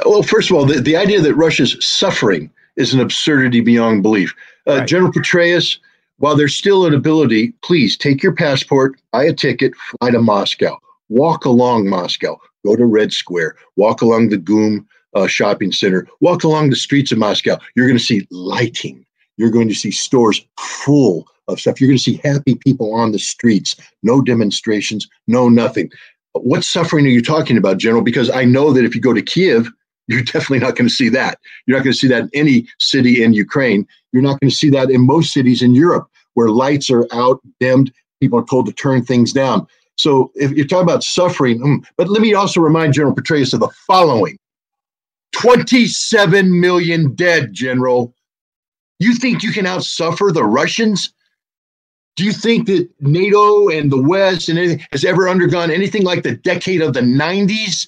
Well, 0.05 0.23
first 0.23 0.49
of 0.49 0.57
all, 0.57 0.65
the, 0.65 0.79
the 0.79 0.95
idea 0.95 1.21
that 1.21 1.35
Russia's 1.35 1.75
suffering 1.85 2.51
is 2.75 2.93
an 2.93 2.99
absurdity 2.99 3.61
beyond 3.61 4.03
belief. 4.03 4.33
Uh, 4.67 4.77
right. 4.77 4.87
General 4.87 5.11
Petraeus, 5.11 5.77
while 6.17 6.35
there's 6.35 6.55
still 6.55 6.85
an 6.85 6.93
ability, 6.93 7.53
please 7.63 7.97
take 7.97 8.23
your 8.23 8.33
passport, 8.33 8.99
buy 9.11 9.23
a 9.23 9.33
ticket, 9.33 9.73
fly 9.75 10.11
to 10.11 10.21
Moscow, 10.21 10.77
walk 11.09 11.45
along 11.45 11.89
Moscow, 11.89 12.39
go 12.65 12.75
to 12.75 12.85
Red 12.85 13.11
Square, 13.11 13.55
walk 13.75 14.01
along 14.01 14.29
the 14.29 14.37
GUM 14.37 14.87
uh, 15.15 15.27
shopping 15.27 15.71
center, 15.71 16.07
walk 16.19 16.43
along 16.43 16.69
the 16.69 16.75
streets 16.75 17.11
of 17.11 17.17
Moscow. 17.17 17.57
You're 17.75 17.87
going 17.87 17.97
to 17.97 18.03
see 18.03 18.27
lighting. 18.31 19.05
You're 19.37 19.49
going 19.49 19.67
to 19.67 19.75
see 19.75 19.91
stores 19.91 20.45
full 20.59 21.27
of 21.53 21.59
stuff. 21.59 21.79
You're 21.79 21.89
going 21.89 21.97
to 21.97 22.03
see 22.03 22.21
happy 22.23 22.55
people 22.55 22.93
on 22.93 23.11
the 23.11 23.19
streets, 23.19 23.75
no 24.03 24.21
demonstrations, 24.21 25.07
no 25.27 25.49
nothing. 25.49 25.91
What 26.33 26.63
suffering 26.63 27.05
are 27.05 27.09
you 27.09 27.21
talking 27.21 27.57
about, 27.57 27.77
General? 27.77 28.03
Because 28.03 28.29
I 28.29 28.45
know 28.45 28.71
that 28.73 28.85
if 28.85 28.95
you 28.95 29.01
go 29.01 29.13
to 29.13 29.21
Kiev, 29.21 29.69
you're 30.07 30.21
definitely 30.23 30.59
not 30.59 30.75
going 30.75 30.87
to 30.87 30.93
see 30.93 31.09
that. 31.09 31.39
You're 31.65 31.77
not 31.77 31.83
going 31.83 31.93
to 31.93 31.99
see 31.99 32.07
that 32.07 32.23
in 32.23 32.29
any 32.33 32.67
city 32.79 33.23
in 33.23 33.33
Ukraine. 33.33 33.87
You're 34.11 34.23
not 34.23 34.39
going 34.39 34.49
to 34.49 34.55
see 34.55 34.69
that 34.71 34.89
in 34.89 35.05
most 35.05 35.33
cities 35.33 35.61
in 35.61 35.73
Europe 35.73 36.07
where 36.33 36.49
lights 36.49 36.89
are 36.89 37.07
out, 37.11 37.41
dimmed, 37.59 37.91
people 38.21 38.39
are 38.39 38.45
told 38.45 38.65
to 38.65 38.71
turn 38.73 39.03
things 39.03 39.33
down. 39.33 39.67
So 39.97 40.31
if 40.35 40.51
you're 40.51 40.65
talking 40.65 40.83
about 40.83 41.03
suffering, 41.03 41.59
mm, 41.59 41.85
but 41.97 42.09
let 42.09 42.21
me 42.21 42.33
also 42.33 42.61
remind 42.61 42.93
General 42.93 43.13
Petraeus 43.13 43.53
of 43.53 43.59
the 43.59 43.69
following 43.85 44.37
27 45.33 46.59
million 46.59 47.13
dead, 47.15 47.53
General. 47.53 48.13
You 48.99 49.15
think 49.15 49.43
you 49.43 49.51
can 49.51 49.65
outsuffer 49.65 50.33
the 50.33 50.43
Russians? 50.43 51.13
Do 52.15 52.25
you 52.25 52.31
think 52.31 52.67
that 52.67 52.89
NATO 52.99 53.69
and 53.69 53.91
the 53.91 54.01
West 54.01 54.49
and 54.49 54.57
anything 54.59 54.85
has 54.91 55.05
ever 55.05 55.29
undergone 55.29 55.71
anything 55.71 56.03
like 56.03 56.23
the 56.23 56.35
decade 56.35 56.81
of 56.81 56.93
the 56.93 57.01
90s? 57.01 57.87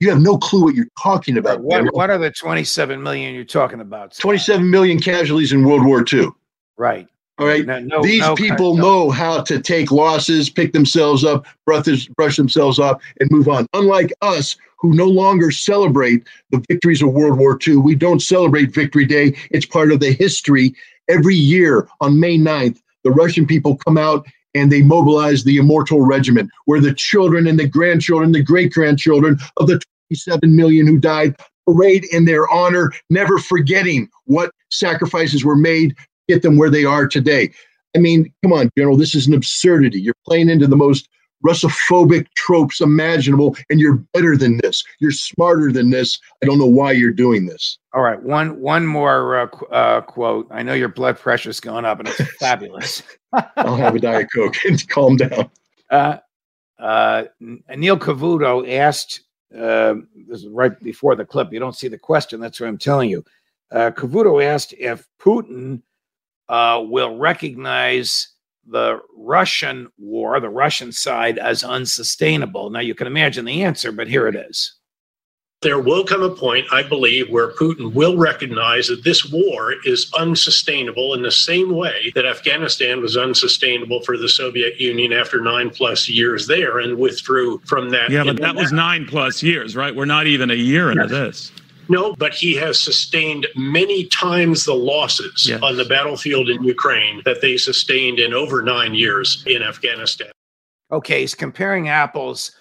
You 0.00 0.10
have 0.10 0.20
no 0.20 0.36
clue 0.36 0.64
what 0.64 0.74
you're 0.74 0.88
talking 1.00 1.38
about. 1.38 1.60
What, 1.60 1.94
what 1.94 2.10
are 2.10 2.18
the 2.18 2.30
27 2.30 3.02
million 3.02 3.34
you're 3.34 3.44
talking 3.44 3.80
about? 3.80 4.16
27 4.18 4.68
million 4.68 5.00
casualties 5.00 5.52
in 5.52 5.64
World 5.64 5.84
War 5.84 6.04
II. 6.12 6.28
Right. 6.76 7.08
All 7.38 7.46
right. 7.46 7.64
No, 7.64 7.78
no, 7.80 8.02
These 8.02 8.20
no, 8.20 8.34
people 8.34 8.76
know 8.76 9.10
how 9.10 9.42
to 9.42 9.60
take 9.60 9.90
losses, 9.90 10.50
pick 10.50 10.72
themselves 10.72 11.24
up, 11.24 11.46
brush, 11.64 12.06
brush 12.08 12.36
themselves 12.36 12.78
off, 12.78 13.02
and 13.20 13.30
move 13.30 13.48
on. 13.48 13.66
Unlike 13.72 14.12
us, 14.20 14.56
who 14.82 14.92
no 14.92 15.06
longer 15.06 15.52
celebrate 15.52 16.26
the 16.50 16.62
victories 16.68 17.00
of 17.00 17.12
World 17.12 17.38
War 17.38 17.56
II, 17.66 17.76
we 17.76 17.94
don't 17.94 18.20
celebrate 18.20 18.74
Victory 18.74 19.04
Day. 19.04 19.36
It's 19.52 19.64
part 19.64 19.92
of 19.92 20.00
the 20.00 20.12
history. 20.12 20.74
Every 21.08 21.36
year 21.36 21.88
on 22.00 22.18
May 22.18 22.36
9th, 22.36 22.81
the 23.04 23.10
Russian 23.10 23.46
people 23.46 23.76
come 23.76 23.98
out 23.98 24.26
and 24.54 24.70
they 24.70 24.82
mobilize 24.82 25.44
the 25.44 25.56
Immortal 25.56 26.02
Regiment, 26.02 26.50
where 26.66 26.80
the 26.80 26.94
children 26.94 27.46
and 27.46 27.58
the 27.58 27.68
grandchildren, 27.68 28.32
the 28.32 28.42
great 28.42 28.72
grandchildren 28.72 29.38
of 29.56 29.66
the 29.66 29.80
27 30.10 30.54
million 30.54 30.86
who 30.86 30.98
died 30.98 31.34
parade 31.66 32.04
in 32.12 32.24
their 32.24 32.48
honor, 32.50 32.92
never 33.08 33.38
forgetting 33.38 34.08
what 34.26 34.50
sacrifices 34.70 35.44
were 35.44 35.56
made 35.56 35.96
to 35.96 36.04
get 36.28 36.42
them 36.42 36.58
where 36.58 36.70
they 36.70 36.84
are 36.84 37.06
today. 37.06 37.50
I 37.96 37.98
mean, 37.98 38.32
come 38.42 38.52
on, 38.52 38.70
General, 38.76 38.96
this 38.96 39.14
is 39.14 39.26
an 39.26 39.34
absurdity. 39.34 40.00
You're 40.00 40.14
playing 40.26 40.48
into 40.48 40.66
the 40.66 40.76
most 40.76 41.08
Russophobic 41.44 42.26
tropes 42.36 42.80
imaginable, 42.80 43.56
and 43.68 43.80
you're 43.80 44.04
better 44.12 44.36
than 44.36 44.58
this. 44.58 44.84
You're 45.00 45.10
smarter 45.10 45.72
than 45.72 45.90
this. 45.90 46.18
I 46.42 46.46
don't 46.46 46.58
know 46.58 46.66
why 46.66 46.92
you're 46.92 47.10
doing 47.10 47.46
this. 47.46 47.78
All 47.94 48.00
right, 48.00 48.20
one 48.22 48.58
one 48.60 48.86
more 48.86 49.40
uh, 49.40 49.46
qu- 49.48 49.66
uh, 49.66 50.00
quote. 50.00 50.46
I 50.50 50.62
know 50.62 50.72
your 50.72 50.88
blood 50.88 51.18
pressure's 51.18 51.60
going 51.60 51.84
up, 51.84 51.98
and 51.98 52.08
it's 52.08 52.36
fabulous. 52.38 53.02
I'll 53.56 53.76
have 53.76 53.94
a 53.94 53.98
diet 53.98 54.28
coke 54.34 54.56
and 54.64 54.88
calm 54.90 55.16
down. 55.16 55.50
Uh, 55.90 56.16
uh, 56.78 57.24
Neil 57.40 57.98
Cavuto 57.98 58.68
asked. 58.68 59.22
Uh, 59.54 59.96
this 60.26 60.42
is 60.42 60.48
right 60.48 60.80
before 60.80 61.14
the 61.14 61.26
clip. 61.26 61.52
You 61.52 61.60
don't 61.60 61.76
see 61.76 61.88
the 61.88 61.98
question. 61.98 62.40
That's 62.40 62.58
what 62.58 62.68
I'm 62.68 62.78
telling 62.78 63.10
you. 63.10 63.22
Uh, 63.70 63.90
Cavuto 63.90 64.42
asked 64.42 64.72
if 64.78 65.06
Putin 65.20 65.82
uh, 66.48 66.82
will 66.82 67.18
recognize 67.18 68.28
the 68.66 69.00
Russian 69.16 69.88
war, 69.98 70.40
the 70.40 70.48
Russian 70.48 70.92
side, 70.92 71.38
as 71.38 71.64
unsustainable. 71.64 72.70
Now, 72.70 72.80
you 72.80 72.94
can 72.94 73.06
imagine 73.06 73.44
the 73.44 73.62
answer, 73.62 73.92
but 73.92 74.08
here 74.08 74.26
it 74.26 74.36
is. 74.36 74.74
There 75.62 75.78
will 75.78 76.04
come 76.04 76.22
a 76.22 76.30
point, 76.30 76.66
I 76.72 76.82
believe, 76.82 77.30
where 77.30 77.52
Putin 77.52 77.92
will 77.92 78.16
recognize 78.16 78.88
that 78.88 79.04
this 79.04 79.30
war 79.30 79.74
is 79.84 80.12
unsustainable 80.18 81.14
in 81.14 81.22
the 81.22 81.30
same 81.30 81.74
way 81.74 82.10
that 82.16 82.26
Afghanistan 82.26 83.00
was 83.00 83.16
unsustainable 83.16 84.02
for 84.02 84.18
the 84.18 84.28
Soviet 84.28 84.80
Union 84.80 85.12
after 85.12 85.40
nine 85.40 85.70
plus 85.70 86.08
years 86.08 86.48
there 86.48 86.80
and 86.80 86.98
withdrew 86.98 87.58
from 87.64 87.90
that. 87.90 88.10
Yeah, 88.10 88.24
but 88.24 88.38
that 88.38 88.56
was 88.56 88.72
nine 88.72 89.06
plus 89.06 89.40
years, 89.40 89.76
right? 89.76 89.94
We're 89.94 90.04
not 90.04 90.26
even 90.26 90.50
a 90.50 90.54
year 90.54 90.90
into 90.90 91.04
yes. 91.04 91.10
this. 91.10 91.52
No, 91.88 92.14
but 92.14 92.34
he 92.34 92.54
has 92.56 92.80
sustained 92.80 93.46
many 93.54 94.06
times 94.06 94.64
the 94.64 94.74
losses 94.74 95.46
yes. 95.48 95.62
on 95.62 95.76
the 95.76 95.84
battlefield 95.84 96.48
in 96.48 96.62
Ukraine 96.64 97.22
that 97.24 97.40
they 97.40 97.56
sustained 97.56 98.18
in 98.18 98.34
over 98.34 98.62
nine 98.62 98.94
years 98.94 99.44
in 99.46 99.62
Afghanistan. 99.62 100.30
Okay, 100.90 101.20
he's 101.20 101.34
comparing 101.34 101.88
apples 101.88 102.52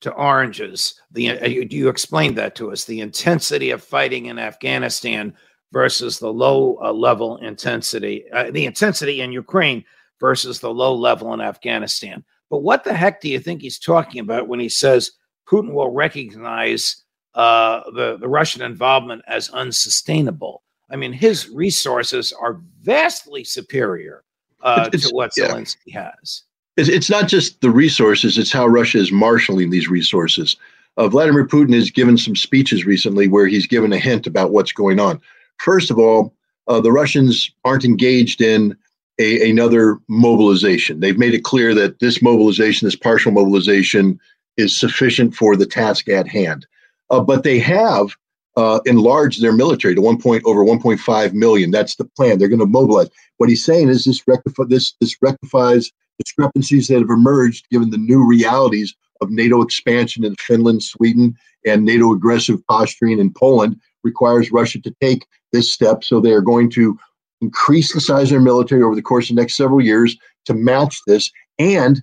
to 0.00 0.12
oranges. 0.12 1.00
The 1.10 1.40
uh, 1.40 1.46
you, 1.46 1.66
you 1.70 1.88
explained 1.88 2.36
that 2.38 2.54
to 2.56 2.72
us. 2.72 2.84
The 2.84 3.00
intensity 3.00 3.70
of 3.70 3.82
fighting 3.82 4.26
in 4.26 4.38
Afghanistan 4.38 5.34
versus 5.72 6.18
the 6.18 6.32
low 6.32 6.78
uh, 6.82 6.92
level 6.92 7.36
intensity, 7.38 8.24
uh, 8.32 8.50
the 8.50 8.66
intensity 8.66 9.20
in 9.20 9.32
Ukraine 9.32 9.84
versus 10.18 10.60
the 10.60 10.72
low 10.72 10.94
level 10.94 11.32
in 11.34 11.40
Afghanistan. 11.40 12.24
But 12.50 12.62
what 12.62 12.82
the 12.82 12.94
heck 12.94 13.20
do 13.20 13.28
you 13.28 13.38
think 13.38 13.62
he's 13.62 13.78
talking 13.78 14.20
about 14.20 14.48
when 14.48 14.58
he 14.58 14.68
says 14.68 15.12
Putin 15.50 15.72
will 15.72 15.92
recognize 15.92 17.04
uh, 17.34 17.82
the, 17.94 18.16
the 18.18 18.28
Russian 18.28 18.62
involvement 18.62 19.22
as 19.26 19.50
unsustainable. 19.50 20.62
I 20.90 20.96
mean, 20.96 21.12
his 21.12 21.48
resources 21.48 22.32
are 22.32 22.60
vastly 22.80 23.44
superior 23.44 24.24
uh, 24.62 24.88
to 24.90 25.08
what 25.10 25.32
yeah. 25.36 25.48
Zelensky 25.48 25.92
has. 25.92 26.42
It's, 26.88 27.10
not 27.10 27.28
just 27.28 27.60
the 27.60 27.70
resources, 27.70 28.38
it's 28.38 28.52
how 28.52 28.66
Russia 28.66 28.98
is 28.98 29.12
marshaling 29.12 29.70
these 29.70 29.88
resources. 29.88 30.56
Uh, 30.96 31.08
Vladimir 31.08 31.46
Putin 31.46 31.74
has 31.74 31.90
given 31.90 32.16
some 32.16 32.36
speeches 32.36 32.84
recently 32.84 33.28
where 33.28 33.46
he's 33.46 33.66
given 33.66 33.92
a 33.92 33.98
hint 33.98 34.26
about 34.26 34.50
what's 34.50 34.72
going 34.72 34.98
on. 34.98 35.20
First 35.58 35.90
of 35.90 35.98
all, 35.98 36.34
uh, 36.68 36.80
the 36.80 36.92
Russians 36.92 37.50
aren't 37.64 37.84
engaged 37.84 38.40
in 38.40 38.76
a, 39.18 39.50
another 39.50 39.98
mobilization. 40.08 41.00
They've 41.00 41.18
made 41.18 41.34
it 41.34 41.44
clear 41.44 41.74
that 41.74 42.00
this 42.00 42.22
mobilization, 42.22 42.86
this 42.86 42.96
partial 42.96 43.32
mobilization, 43.32 44.18
is 44.56 44.76
sufficient 44.76 45.34
for 45.34 45.56
the 45.56 45.66
task 45.66 46.08
at 46.08 46.28
hand. 46.28 46.66
Uh, 47.10 47.20
but 47.20 47.42
they 47.42 47.58
have 47.58 48.16
uh, 48.56 48.80
enlarged 48.86 49.42
their 49.42 49.52
military 49.52 49.94
to 49.94 50.00
one 50.00 50.20
point 50.20 50.42
over 50.44 50.64
1.5 50.64 51.32
million. 51.34 51.70
That's 51.70 51.96
the 51.96 52.04
plan. 52.04 52.38
They're 52.38 52.48
going 52.48 52.60
to 52.60 52.66
mobilize. 52.66 53.08
What 53.36 53.48
he's 53.48 53.64
saying 53.64 53.88
is 53.88 54.04
this 54.04 54.22
this 54.68 54.94
this 55.00 55.16
rectifies 55.22 55.90
discrepancies 56.24 56.88
that 56.88 57.00
have 57.00 57.10
emerged 57.10 57.68
given 57.70 57.90
the 57.90 57.98
new 57.98 58.26
realities 58.26 58.94
of 59.20 59.30
NATO 59.30 59.62
expansion 59.62 60.24
in 60.24 60.34
Finland, 60.36 60.82
Sweden, 60.82 61.36
and 61.66 61.84
NATO 61.84 62.12
aggressive 62.12 62.64
posturing 62.68 63.18
in 63.18 63.32
Poland 63.32 63.76
requires 64.02 64.52
Russia 64.52 64.80
to 64.80 64.94
take 65.00 65.26
this 65.52 65.72
step. 65.72 66.04
So 66.04 66.20
they 66.20 66.32
are 66.32 66.40
going 66.40 66.70
to 66.70 66.98
increase 67.40 67.92
the 67.92 68.00
size 68.00 68.24
of 68.24 68.30
their 68.30 68.40
military 68.40 68.82
over 68.82 68.94
the 68.94 69.02
course 69.02 69.30
of 69.30 69.36
the 69.36 69.42
next 69.42 69.56
several 69.56 69.80
years 69.80 70.16
to 70.46 70.54
match 70.54 71.00
this 71.06 71.30
and 71.58 72.02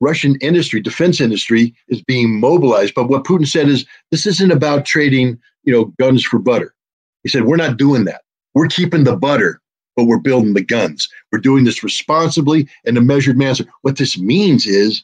Russian 0.00 0.36
industry, 0.36 0.80
defense 0.80 1.20
industry, 1.20 1.74
is 1.88 2.02
being 2.02 2.38
mobilized. 2.38 2.94
But 2.94 3.08
what 3.08 3.24
Putin 3.24 3.46
said 3.46 3.68
is 3.68 3.84
this 4.10 4.26
isn't 4.26 4.52
about 4.52 4.84
trading, 4.84 5.38
you 5.64 5.72
know, 5.72 5.86
guns 5.98 6.24
for 6.24 6.38
butter. 6.38 6.74
He 7.24 7.28
said, 7.28 7.44
We're 7.44 7.56
not 7.56 7.76
doing 7.76 8.04
that. 8.04 8.22
We're 8.54 8.68
keeping 8.68 9.04
the 9.04 9.16
butter, 9.16 9.60
but 9.98 10.04
we're 10.04 10.16
building 10.16 10.54
the 10.54 10.62
guns. 10.62 11.08
We're 11.32 11.40
doing 11.40 11.64
this 11.64 11.82
responsibly 11.82 12.68
in 12.84 12.96
a 12.96 13.00
measured 13.00 13.36
manner. 13.36 13.64
What 13.82 13.96
this 13.96 14.16
means 14.16 14.64
is 14.64 15.02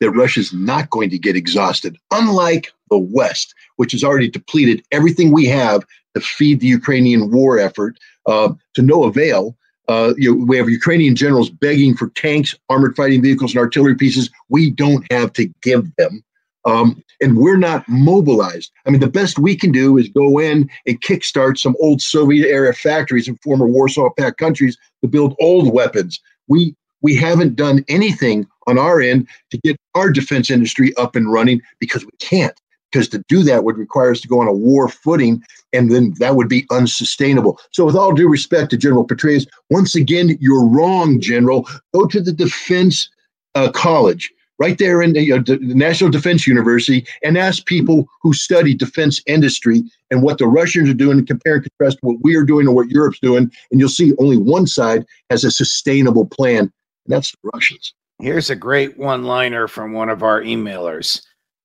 that 0.00 0.12
Russia's 0.12 0.50
not 0.50 0.88
going 0.88 1.10
to 1.10 1.18
get 1.18 1.36
exhausted, 1.36 1.98
unlike 2.10 2.72
the 2.88 2.96
West, 2.96 3.54
which 3.76 3.92
has 3.92 4.02
already 4.02 4.30
depleted 4.30 4.82
everything 4.92 5.30
we 5.30 5.44
have 5.44 5.84
to 6.14 6.22
feed 6.22 6.60
the 6.60 6.68
Ukrainian 6.68 7.30
war 7.30 7.58
effort 7.58 7.98
uh, 8.24 8.54
to 8.72 8.80
no 8.80 9.04
avail. 9.04 9.58
Uh, 9.88 10.14
you 10.16 10.34
know, 10.34 10.46
we 10.46 10.56
have 10.56 10.70
Ukrainian 10.70 11.14
generals 11.14 11.50
begging 11.50 11.94
for 11.94 12.08
tanks, 12.08 12.54
armored 12.70 12.96
fighting 12.96 13.20
vehicles, 13.20 13.52
and 13.52 13.60
artillery 13.60 13.94
pieces 13.94 14.30
we 14.48 14.70
don't 14.70 15.04
have 15.12 15.34
to 15.34 15.48
give 15.60 15.94
them. 15.96 16.24
Um, 16.64 17.02
and 17.20 17.38
we're 17.38 17.56
not 17.56 17.88
mobilized. 17.88 18.70
I 18.86 18.90
mean, 18.90 19.00
the 19.00 19.08
best 19.08 19.38
we 19.38 19.56
can 19.56 19.72
do 19.72 19.96
is 19.96 20.08
go 20.08 20.38
in 20.38 20.68
and 20.86 21.00
kickstart 21.00 21.58
some 21.58 21.76
old 21.80 22.02
Soviet 22.02 22.46
era 22.48 22.74
factories 22.74 23.28
in 23.28 23.36
former 23.36 23.66
Warsaw 23.66 24.10
Pact 24.18 24.38
countries 24.38 24.76
to 25.02 25.08
build 25.08 25.36
old 25.40 25.72
weapons. 25.72 26.20
We 26.48 26.74
we 27.02 27.16
haven't 27.16 27.56
done 27.56 27.84
anything 27.88 28.46
on 28.66 28.78
our 28.78 29.00
end 29.00 29.26
to 29.50 29.58
get 29.58 29.76
our 29.94 30.10
defense 30.10 30.50
industry 30.50 30.94
up 30.96 31.16
and 31.16 31.32
running 31.32 31.62
because 31.78 32.04
we 32.04 32.12
can't. 32.18 32.58
Because 32.92 33.08
to 33.08 33.24
do 33.28 33.42
that 33.44 33.64
would 33.64 33.78
require 33.78 34.10
us 34.10 34.20
to 34.20 34.28
go 34.28 34.40
on 34.40 34.48
a 34.48 34.52
war 34.52 34.88
footing, 34.88 35.42
and 35.72 35.92
then 35.92 36.12
that 36.18 36.34
would 36.34 36.48
be 36.48 36.66
unsustainable. 36.72 37.58
So, 37.70 37.84
with 37.84 37.94
all 37.94 38.12
due 38.12 38.28
respect 38.28 38.70
to 38.70 38.76
General 38.76 39.06
Petraeus, 39.06 39.46
once 39.70 39.94
again, 39.94 40.36
you're 40.40 40.66
wrong, 40.66 41.20
General. 41.20 41.68
Go 41.94 42.06
to 42.06 42.20
the 42.20 42.32
Defense 42.32 43.08
uh, 43.54 43.70
College 43.70 44.32
right 44.60 44.78
there 44.78 45.02
in 45.02 45.14
the, 45.14 45.32
uh, 45.32 45.38
the, 45.38 45.58
National 45.60 46.10
Defense 46.10 46.46
University 46.46 47.04
and 47.24 47.36
ask 47.36 47.64
people 47.64 48.06
who 48.22 48.32
study 48.32 48.74
defense 48.74 49.20
industry 49.26 49.82
and 50.10 50.22
what 50.22 50.38
the 50.38 50.46
Russians 50.46 50.88
are 50.90 50.94
doing 50.94 51.18
and 51.18 51.26
compare 51.26 51.54
and 51.54 51.64
contrast 51.64 51.98
what 52.02 52.18
we 52.22 52.36
are 52.36 52.44
doing 52.44 52.66
and 52.66 52.76
what 52.76 52.90
Europe's 52.90 53.18
doing. 53.18 53.50
And 53.70 53.80
you'll 53.80 53.88
see 53.88 54.12
only 54.18 54.36
one 54.36 54.66
side 54.66 55.04
has 55.30 55.42
a 55.42 55.50
sustainable 55.50 56.26
plan, 56.26 56.58
and 56.58 56.70
that's 57.06 57.32
the 57.32 57.50
Russians. 57.52 57.94
Here's 58.20 58.50
a 58.50 58.56
great 58.56 58.98
one 58.98 59.24
liner 59.24 59.66
from 59.66 59.94
one 59.94 60.10
of 60.10 60.22
our 60.22 60.42
emailers 60.42 61.22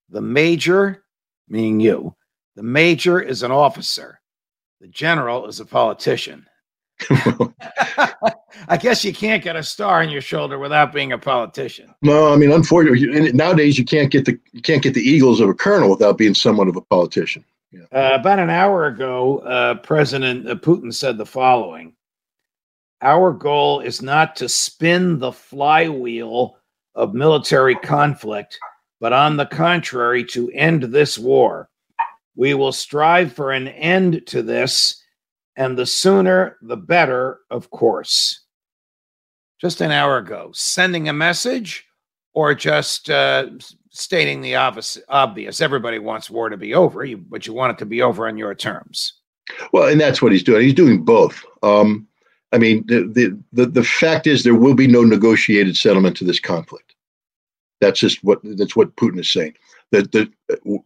The 0.10 0.22
major, 0.22 1.04
meaning 1.50 1.82
you, 1.82 2.16
the 2.56 2.64
major 2.64 3.20
is 3.20 3.44
an 3.44 3.52
officer, 3.52 4.22
the 4.80 4.88
general 4.88 5.48
is 5.48 5.60
a 5.60 5.66
politician. 5.66 6.46
I 8.68 8.78
guess 8.80 9.04
you 9.04 9.14
can't 9.14 9.44
get 9.44 9.56
a 9.56 9.64
star 9.64 10.02
on 10.02 10.10
your 10.10 10.22
shoulder 10.22 10.58
without 10.58 10.94
being 10.94 11.12
a 11.12 11.18
politician. 11.18 11.94
No, 12.02 12.34
I 12.34 12.38
mean, 12.38 12.52
unfortunately, 12.52 13.32
nowadays 13.34 13.78
you 13.78 13.86
can't 13.86 14.12
get 14.12 14.26
the 14.26 14.40
you 14.54 14.62
can't 14.62 14.82
get 14.82 14.94
the 14.94 15.02
eagles 15.02 15.40
of 15.40 15.50
a 15.50 15.54
colonel 15.54 15.90
without 15.90 16.18
being 16.18 16.34
somewhat 16.34 16.68
of 16.68 16.76
a 16.76 16.82
politician. 16.82 17.44
Yeah. 17.72 17.84
Uh, 17.92 18.16
about 18.16 18.40
an 18.40 18.50
hour 18.50 18.86
ago, 18.86 19.40
uh, 19.40 19.76
President 19.76 20.46
Putin 20.62 20.94
said 20.94 21.18
the 21.18 21.26
following: 21.26 21.94
"Our 23.02 23.34
goal 23.34 23.82
is 23.82 24.02
not 24.02 24.36
to 24.38 24.48
spin 24.48 25.20
the 25.20 25.34
flywheel 25.34 26.58
of 26.96 27.14
military 27.14 27.76
conflict, 27.76 28.58
but 29.02 29.12
on 29.12 29.36
the 29.36 29.48
contrary, 29.48 30.24
to 30.26 30.50
end 30.52 30.84
this 30.84 31.20
war. 31.20 31.70
We 32.38 32.54
will 32.54 32.72
strive 32.72 33.34
for 33.34 33.52
an 33.52 33.68
end 33.68 34.26
to 34.28 34.42
this." 34.42 35.02
And 35.56 35.78
the 35.78 35.86
sooner 35.86 36.58
the 36.62 36.78
better, 36.78 37.40
of 37.50 37.70
course. 37.70 38.42
Just 39.60 39.82
an 39.82 39.92
hour 39.92 40.18
ago, 40.18 40.52
sending 40.54 41.08
a 41.08 41.14
message 41.14 41.86
or 42.34 42.54
just 42.54 43.10
uh, 43.10 43.48
stating 43.90 44.42
the 44.42 44.56
obvious, 44.56 44.98
obvious. 45.08 45.62
Everybody 45.62 45.98
wants 46.00 46.30
war 46.30 46.50
to 46.50 46.58
be 46.58 46.74
over, 46.74 47.08
but 47.30 47.48
you 47.48 47.54
want 47.54 47.72
it 47.72 47.80
to 47.80 47.86
be 47.86 48.02
over 48.02 48.28
on 48.28 48.38
your 48.38 48.54
terms. 48.54 49.14
Well, 49.72 49.88
and 49.88 50.00
that's 50.00 50.22
what 50.22 50.32
he's 50.32 50.44
doing. 50.44 50.62
He's 50.62 50.74
doing 50.74 51.04
both. 51.04 51.44
Um, 51.64 52.08
I 52.52 52.58
mean, 52.58 52.86
the, 52.88 53.08
the, 53.14 53.38
the 53.54 53.66
the 53.66 53.84
fact 53.84 54.28
is 54.28 54.44
there 54.44 54.56
will 54.56 54.74
be 54.76 54.88
no 54.88 55.04
negotiated 55.04 55.78
settlement 55.78 56.18
to 56.18 56.26
this 56.26 56.40
conflict. 56.40 56.96
That's 57.82 58.00
just 58.00 58.24
what 58.24 58.40
that's 58.44 58.76
what 58.76 58.96
Putin 58.96 59.20
is 59.20 59.32
saying. 59.32 59.56
That 59.92 60.12
the 60.12 60.32
uh, 60.52 60.78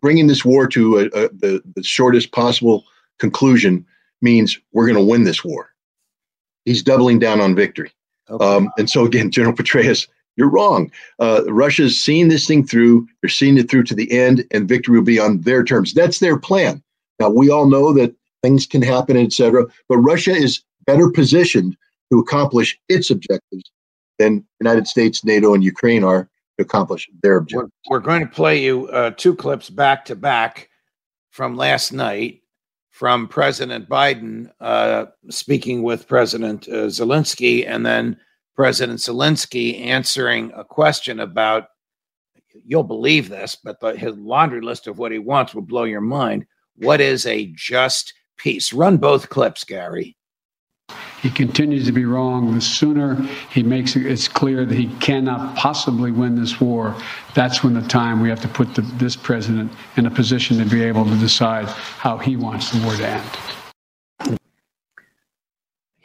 bringing 0.00 0.26
this 0.26 0.44
war 0.44 0.66
to 0.68 0.98
a, 0.98 1.04
a, 1.06 1.28
the 1.28 1.62
the 1.74 1.82
shortest 1.82 2.32
possible 2.32 2.84
conclusion 3.18 3.86
means 4.24 4.58
we're 4.72 4.86
going 4.86 4.98
to 4.98 5.04
win 5.04 5.22
this 5.22 5.44
war. 5.44 5.70
He's 6.64 6.82
doubling 6.82 7.20
down 7.20 7.40
on 7.40 7.54
victory. 7.54 7.92
Okay. 8.28 8.44
Um, 8.44 8.70
and 8.78 8.90
so, 8.90 9.04
again, 9.04 9.30
General 9.30 9.54
Petraeus, 9.54 10.08
you're 10.36 10.50
wrong. 10.50 10.90
Uh, 11.20 11.42
Russia's 11.46 12.02
seeing 12.02 12.28
this 12.28 12.46
thing 12.46 12.66
through. 12.66 13.06
They're 13.22 13.28
seeing 13.28 13.56
it 13.56 13.70
through 13.70 13.84
to 13.84 13.94
the 13.94 14.10
end, 14.10 14.44
and 14.50 14.68
victory 14.68 14.96
will 14.96 15.04
be 15.04 15.20
on 15.20 15.42
their 15.42 15.62
terms. 15.62 15.94
That's 15.94 16.18
their 16.18 16.36
plan. 16.36 16.82
Now, 17.20 17.30
we 17.30 17.50
all 17.50 17.66
know 17.66 17.92
that 17.92 18.16
things 18.42 18.66
can 18.66 18.82
happen, 18.82 19.16
etc. 19.16 19.66
But 19.88 19.98
Russia 19.98 20.32
is 20.32 20.64
better 20.86 21.08
positioned 21.10 21.76
to 22.10 22.18
accomplish 22.18 22.78
its 22.88 23.10
objectives 23.10 23.70
than 24.18 24.44
United 24.60 24.88
States, 24.88 25.24
NATO, 25.24 25.54
and 25.54 25.62
Ukraine 25.62 26.02
are 26.02 26.28
to 26.58 26.64
accomplish 26.64 27.08
their 27.22 27.36
objectives. 27.36 27.72
We're, 27.88 27.98
we're 27.98 28.04
going 28.04 28.20
to 28.20 28.32
play 28.32 28.62
you 28.62 28.88
uh, 28.88 29.12
two 29.16 29.34
clips 29.34 29.70
back 29.70 30.04
to 30.06 30.16
back 30.16 30.68
from 31.30 31.56
last 31.56 31.92
night 31.92 32.40
from 32.94 33.26
President 33.26 33.88
Biden 33.88 34.48
uh, 34.60 35.06
speaking 35.28 35.82
with 35.82 36.06
President 36.06 36.68
uh, 36.68 36.86
Zelensky, 36.86 37.68
and 37.68 37.84
then 37.84 38.16
President 38.54 39.00
Zelensky 39.00 39.84
answering 39.84 40.52
a 40.54 40.64
question 40.64 41.18
about, 41.18 41.64
you'll 42.64 42.84
believe 42.84 43.28
this, 43.28 43.56
but 43.56 43.80
the, 43.80 43.96
his 43.96 44.16
laundry 44.16 44.60
list 44.60 44.86
of 44.86 44.96
what 44.96 45.10
he 45.10 45.18
wants 45.18 45.56
will 45.56 45.62
blow 45.62 45.82
your 45.82 46.00
mind. 46.00 46.46
What 46.76 47.00
is 47.00 47.26
a 47.26 47.52
just 47.56 48.14
peace? 48.36 48.72
Run 48.72 48.98
both 48.98 49.28
clips, 49.28 49.64
Gary. 49.64 50.16
He 51.24 51.30
continues 51.30 51.86
to 51.86 51.92
be 51.92 52.04
wrong. 52.04 52.54
The 52.54 52.60
sooner 52.60 53.14
he 53.50 53.62
makes 53.62 53.96
it 53.96 54.04
it's 54.04 54.28
clear 54.28 54.66
that 54.66 54.74
he 54.74 54.88
cannot 54.98 55.56
possibly 55.56 56.12
win 56.12 56.38
this 56.38 56.60
war, 56.60 56.94
that's 57.32 57.64
when 57.64 57.72
the 57.72 57.80
time 57.80 58.20
we 58.20 58.28
have 58.28 58.42
to 58.42 58.48
put 58.48 58.74
the, 58.74 58.82
this 58.82 59.16
president 59.16 59.72
in 59.96 60.04
a 60.04 60.10
position 60.10 60.58
to 60.58 60.66
be 60.66 60.82
able 60.82 61.06
to 61.06 61.16
decide 61.16 61.64
how 61.64 62.18
he 62.18 62.36
wants 62.36 62.72
the 62.72 62.84
war 62.84 62.94
to 62.96 63.08
end. 63.08 63.63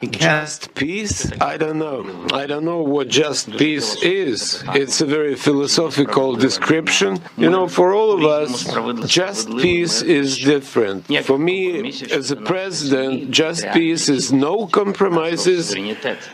Just 0.02 0.74
peace? 0.74 1.30
I 1.42 1.58
don't 1.58 1.78
know. 1.78 2.26
I 2.32 2.46
don't 2.46 2.64
know 2.64 2.80
what 2.80 3.08
just 3.08 3.50
peace 3.58 4.02
is. 4.02 4.64
It's 4.68 5.02
a 5.02 5.06
very 5.06 5.34
philosophical 5.34 6.36
description. 6.36 7.20
You 7.36 7.50
know, 7.50 7.68
for 7.68 7.92
all 7.92 8.12
of 8.12 8.24
us, 8.24 8.64
just 9.06 9.50
peace 9.58 10.00
is 10.00 10.38
different. 10.38 11.06
For 11.24 11.38
me, 11.38 11.90
as 12.10 12.30
a 12.30 12.36
president, 12.36 13.30
just 13.30 13.66
peace 13.72 14.08
is 14.08 14.32
no 14.32 14.66
compromises 14.66 15.76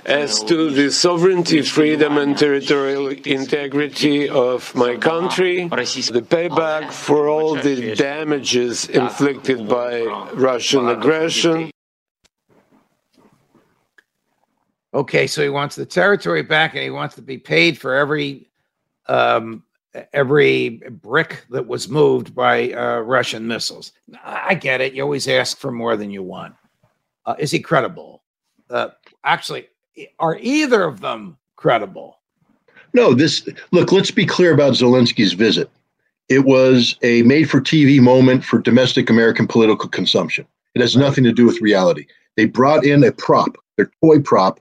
as 0.05 0.45
to 0.45 0.71
the 0.71 0.93
sovereignty, 0.93 1.63
freedom, 1.63 2.19
and 2.19 2.39
territorial 2.39 3.09
integrity 3.09 4.29
of 4.29 4.73
my 4.77 4.97
country, 4.97 5.67
the 5.67 6.25
payback 6.25 6.93
for 6.93 7.29
all 7.29 7.57
the 7.57 7.97
damages 7.97 8.89
inflicted 8.89 9.69
by 9.69 10.05
Russian 10.35 10.89
aggression 10.89 11.73
Okay, 14.97 15.27
so 15.27 15.43
he 15.43 15.51
wants 15.51 15.77
the 15.77 15.85
territory 15.85 16.41
back, 16.41 16.73
and 16.73 16.83
he 16.83 16.89
wants 16.89 17.15
to 17.17 17.23
be 17.23 17.37
paid 17.37 17.77
for 17.77 17.95
every 17.95 18.49
um, 19.09 19.63
every 20.15 20.81
brick 21.03 21.45
that 21.51 21.67
was 21.67 21.91
moved 21.91 22.35
by 22.35 22.73
uh, 22.73 23.01
Russian 23.01 23.47
missiles. 23.47 23.93
I 24.25 24.55
get 24.55 24.81
it. 24.81 24.95
You 24.95 25.03
always 25.03 25.29
ask 25.29 25.59
for 25.59 25.71
more 25.71 25.99
than 25.99 26.11
you 26.11 26.23
want. 26.23 26.55
Uh, 27.27 27.35
is 27.39 27.51
he 27.51 27.61
credible? 27.61 28.23
Uh, 28.71 28.89
actually, 29.23 29.69
are 30.19 30.39
either 30.41 30.85
of 30.85 31.01
them 31.01 31.37
credible? 31.57 32.21
No. 32.95 33.13
This 33.13 33.47
look. 33.73 33.93
Let's 33.93 34.11
be 34.11 34.25
clear 34.25 34.55
about 34.55 34.73
Zelensky's 34.73 35.35
visit. 35.35 35.71
It 36.31 36.47
was 36.47 36.97
a 37.03 37.21
made-for-TV 37.23 38.01
moment 38.01 38.47
for 38.47 38.59
domestic 38.61 39.11
American 39.11 39.47
political 39.47 39.91
consumption. 39.91 40.47
It 40.75 40.81
has 40.81 40.97
nothing 40.97 41.23
to 41.25 41.33
do 41.33 41.45
with 41.45 41.61
reality. 41.61 42.07
They 42.37 42.47
brought 42.47 42.87
in 42.87 43.05
a 43.05 43.13
prop, 43.13 43.57
their 43.77 43.91
toy 44.03 44.21
prop, 44.21 44.59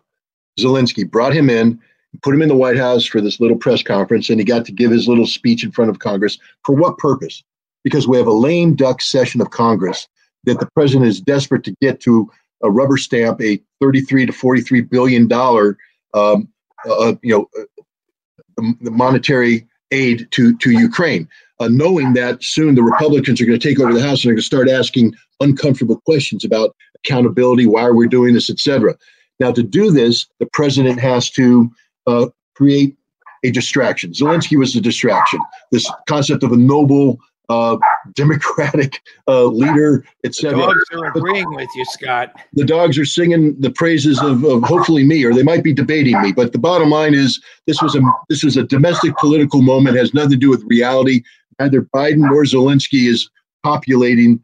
Zelensky, 0.60 1.10
brought 1.10 1.34
him 1.34 1.50
in, 1.50 1.80
put 2.22 2.34
him 2.34 2.41
in 2.41 2.50
the 2.50 2.56
White 2.56 2.78
House 2.78 3.06
for 3.06 3.22
this 3.22 3.39
little 3.39 3.58
press 3.58 3.84
conference, 3.84 4.30
and 4.30 4.39
he 4.39 4.46
got 4.46 4.65
to 4.65 4.72
give 4.72 4.91
his 4.91 5.08
little 5.08 5.28
speech 5.28 5.63
in 5.63 5.72
front 5.72 5.89
of 5.89 6.00
Congress. 6.00 6.38
For 6.63 6.76
what 6.76 6.98
purpose? 6.98 7.44
Because 7.84 8.08
we 8.08 8.18
have 8.18 8.28
a 8.28 8.34
lame 8.34 8.76
duck 8.76 9.02
session 9.02 9.41
of 9.41 9.52
Congress 9.52 10.08
that 10.46 10.60
the 10.60 10.70
president 10.76 11.08
is 11.08 11.20
desperate 11.20 11.63
to 11.63 11.76
get 11.82 12.00
to 12.02 12.30
a 12.63 12.70
rubber 12.70 12.98
stamp 12.98 13.41
a 13.41 13.62
33 13.82 14.28
to 14.28 14.32
43 14.32 14.82
billion 14.82 15.28
dollar 15.28 15.78
um, 16.13 16.48
uh, 16.89 17.13
you 17.22 17.32
know 17.32 17.50
uh, 17.60 18.62
monetary 18.82 19.68
aid 19.91 20.28
to 20.32 20.56
to 20.58 20.72
Ukraine, 20.72 21.28
uh, 21.60 21.68
knowing 21.68 22.13
that 22.13 22.44
soon 22.44 22.76
the 22.76 22.84
Republicans 22.84 23.41
are 23.41 23.46
going 23.46 23.60
to 23.60 23.68
take 23.68 23.80
over 23.80 23.94
the 23.94 24.02
House 24.02 24.24
and 24.24 24.30
they're 24.30 24.36
going 24.36 24.38
to 24.38 24.44
start 24.44 24.70
asking 24.70 25.13
uncomfortable 25.39 26.00
questions 26.02 26.46
about 26.46 26.76
accountability, 27.04 27.65
why 27.65 27.82
are 27.82 27.94
we 27.94 28.08
doing 28.08 28.34
this, 28.34 28.50
etc. 28.50 28.96
Now, 29.39 29.52
to 29.52 29.63
do 29.63 29.91
this, 29.91 30.28
the 30.39 30.48
president 30.54 31.00
has 31.00 31.30
to 31.32 31.69
uh, 32.08 32.28
create 32.56 32.95
a 33.43 33.52
distraction. 33.52 34.12
Zelensky 34.12 34.58
was 34.58 34.76
a 34.76 34.82
distraction. 34.82 35.39
This 35.71 35.89
concept 36.08 36.43
of 36.43 36.52
a 36.52 36.58
noble 36.58 37.19
uh, 37.50 37.78
Democratic 38.13 39.02
uh, 39.28 39.45
leader, 39.45 40.06
etc. 40.24 40.58
Dogs 40.60 40.84
are 40.93 41.06
agreeing 41.08 41.54
with 41.54 41.69
you, 41.76 41.86
Scott. 41.86 42.34
The 42.54 42.65
dogs 42.65 42.98
are 42.98 43.06
singing 43.06 43.60
the 43.60 43.71
praises 43.71 44.21
of, 44.21 44.43
of 44.43 44.63
hopefully 44.63 45.04
me, 45.04 45.24
or 45.24 45.34
they 45.34 45.43
might 45.43 45.63
be 45.63 45.74
debating 45.74 46.19
me. 46.21 46.32
But 46.32 46.54
the 46.54 46.60
bottom 46.60 46.89
line 46.89 47.13
is, 47.13 47.41
this 47.67 47.82
was 47.82 47.95
a 47.95 48.02
this 48.30 48.43
was 48.43 48.58
a 48.58 48.63
domestic 48.63 49.15
political 49.17 49.62
moment. 49.62 49.98
Has 49.98 50.13
nothing 50.13 50.32
to 50.32 50.38
do 50.38 50.50
with 50.50 50.63
reality. 50.65 51.24
Neither 51.60 51.82
Biden 51.82 52.30
nor 52.30 52.43
Zelensky 52.43 53.08
is 53.08 53.30
populating 53.63 54.43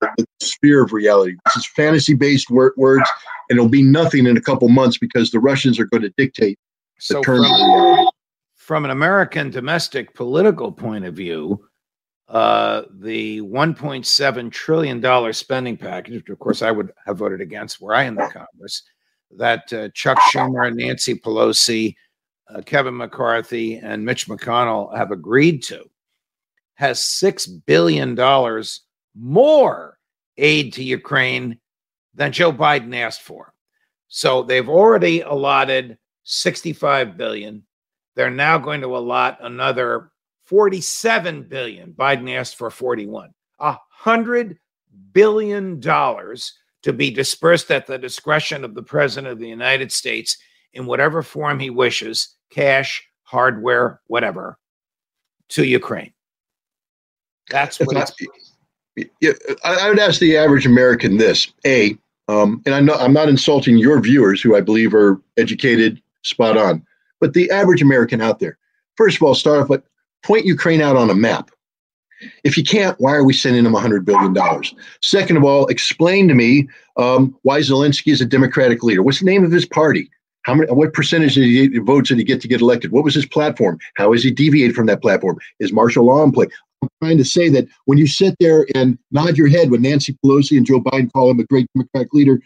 the, 0.00 0.08
the 0.18 0.26
sphere 0.40 0.82
of 0.82 0.92
reality. 0.92 1.36
This 1.46 1.56
is 1.58 1.66
fantasy 1.66 2.14
based 2.14 2.50
wor- 2.50 2.74
words, 2.76 3.08
and 3.48 3.58
it'll 3.58 3.68
be 3.68 3.82
nothing 3.82 4.26
in 4.26 4.36
a 4.36 4.40
couple 4.40 4.68
months 4.68 4.98
because 4.98 5.30
the 5.30 5.40
Russians 5.40 5.78
are 5.78 5.86
going 5.86 6.02
to 6.02 6.12
dictate 6.16 6.58
the 6.96 7.02
So 7.14 7.22
terms 7.22 7.48
from, 7.48 8.08
from 8.54 8.84
an 8.84 8.90
American 8.90 9.50
domestic 9.50 10.14
political 10.14 10.70
point 10.72 11.04
of 11.04 11.14
view, 11.14 11.64
uh, 12.28 12.82
the 12.90 13.40
1.7 13.42 14.50
trillion 14.50 15.00
dollar 15.00 15.32
spending 15.32 15.76
package, 15.76 16.14
which 16.14 16.28
of 16.30 16.38
course 16.38 16.62
I 16.62 16.70
would 16.70 16.90
have 17.06 17.18
voted 17.18 17.40
against 17.40 17.80
were 17.80 17.94
I 17.94 18.04
in 18.04 18.14
the 18.14 18.30
Congress, 18.32 18.82
that 19.36 19.70
uh, 19.72 19.88
Chuck 19.94 20.18
Schumer, 20.32 20.74
Nancy 20.74 21.14
Pelosi, 21.14 21.94
uh, 22.48 22.62
Kevin 22.62 22.96
McCarthy, 22.96 23.76
and 23.76 24.04
Mitch 24.04 24.28
McConnell 24.28 24.96
have 24.96 25.10
agreed 25.10 25.62
to, 25.64 25.84
has 26.74 27.02
six 27.02 27.46
billion 27.46 28.14
dollars 28.14 28.82
more 29.14 29.98
aid 30.36 30.72
to 30.74 30.84
Ukraine 30.84 31.58
than 32.14 32.32
Joe 32.32 32.52
Biden 32.52 32.94
asked 32.96 33.22
for. 33.22 33.52
So 34.08 34.42
they've 34.42 34.68
already 34.68 35.20
allotted 35.22 35.98
65 36.24 37.16
billion. 37.16 37.64
They're 38.14 38.30
now 38.30 38.58
going 38.58 38.82
to 38.82 38.96
allot 38.96 39.38
another 39.40 40.10
47 40.44 41.44
billion. 41.44 41.92
Biden 41.92 42.30
asked 42.34 42.56
for 42.56 42.70
41. 42.70 43.30
A 43.60 43.76
hundred 43.90 44.58
billion 45.12 45.80
dollars 45.80 46.52
to 46.82 46.92
be 46.92 47.10
dispersed 47.10 47.70
at 47.70 47.86
the 47.86 47.98
discretion 47.98 48.64
of 48.64 48.74
the 48.74 48.82
president 48.82 49.32
of 49.32 49.38
the 49.38 49.48
United 49.48 49.92
States 49.92 50.36
in 50.74 50.86
whatever 50.86 51.22
form 51.22 51.58
he 51.58 51.70
wishes, 51.70 52.36
cash, 52.50 53.02
hardware, 53.22 54.00
whatever, 54.08 54.58
to 55.50 55.64
Ukraine. 55.64 56.12
That's 57.50 57.78
what 57.78 57.96
it's 57.96 58.12
I, 58.98 59.06
I 59.64 59.88
would 59.88 59.98
ask 59.98 60.20
the 60.20 60.36
average 60.36 60.66
American 60.66 61.16
this: 61.16 61.52
A, 61.66 61.96
um, 62.28 62.62
and 62.66 62.74
I 62.74 62.80
know 62.80 62.94
I'm 62.94 63.12
not 63.12 63.28
insulting 63.28 63.78
your 63.78 64.00
viewers, 64.00 64.40
who 64.40 64.56
I 64.56 64.60
believe 64.60 64.94
are 64.94 65.20
educated, 65.36 66.00
spot 66.22 66.56
on, 66.56 66.84
but 67.20 67.34
the 67.34 67.50
average 67.50 67.82
American 67.82 68.20
out 68.20 68.38
there. 68.38 68.58
First 68.96 69.16
of 69.16 69.22
all, 69.22 69.34
start 69.34 69.62
off 69.62 69.68
with 69.68 69.82
point 70.22 70.44
Ukraine 70.44 70.80
out 70.80 70.96
on 70.96 71.10
a 71.10 71.14
map. 71.14 71.50
If 72.44 72.56
you 72.56 72.62
can't, 72.62 72.98
why 73.00 73.12
are 73.14 73.24
we 73.24 73.32
sending 73.32 73.64
them 73.64 73.72
$100 73.72 74.04
billion? 74.04 74.36
Second 75.00 75.36
of 75.36 75.44
all, 75.44 75.66
explain 75.66 76.28
to 76.28 76.34
me 76.34 76.68
um, 76.96 77.36
why 77.42 77.58
Zelensky 77.60 78.12
is 78.12 78.20
a 78.20 78.26
Democratic 78.26 78.84
leader. 78.84 79.02
What's 79.02 79.18
the 79.18 79.26
name 79.26 79.44
of 79.44 79.50
his 79.50 79.66
party? 79.66 80.08
How 80.42 80.54
many? 80.54 80.70
What 80.72 80.92
percentage 80.92 81.36
of 81.36 81.42
the 81.42 81.78
votes 81.78 82.08
did 82.08 82.18
he 82.18 82.24
get 82.24 82.40
to 82.40 82.48
get 82.48 82.60
elected? 82.60 82.90
What 82.90 83.04
was 83.04 83.14
his 83.14 83.26
platform? 83.26 83.78
How 83.94 84.12
has 84.12 84.24
he 84.24 84.30
deviated 84.30 84.74
from 84.74 84.86
that 84.86 85.00
platform? 85.00 85.38
Is 85.60 85.72
martial 85.72 86.04
law 86.04 86.22
in 86.24 86.32
play? 86.32 86.46
I'm 86.82 86.88
trying 87.00 87.18
to 87.18 87.24
say 87.24 87.48
that 87.50 87.66
when 87.84 87.98
you 87.98 88.06
sit 88.06 88.34
there 88.40 88.66
and 88.74 88.98
nod 89.10 89.38
your 89.38 89.48
head 89.48 89.70
when 89.70 89.82
Nancy 89.82 90.16
Pelosi 90.24 90.56
and 90.56 90.66
Joe 90.66 90.80
Biden 90.80 91.12
call 91.12 91.30
him 91.30 91.40
a 91.40 91.44
great 91.44 91.68
Democratic 91.74 92.12
leader, 92.12 92.40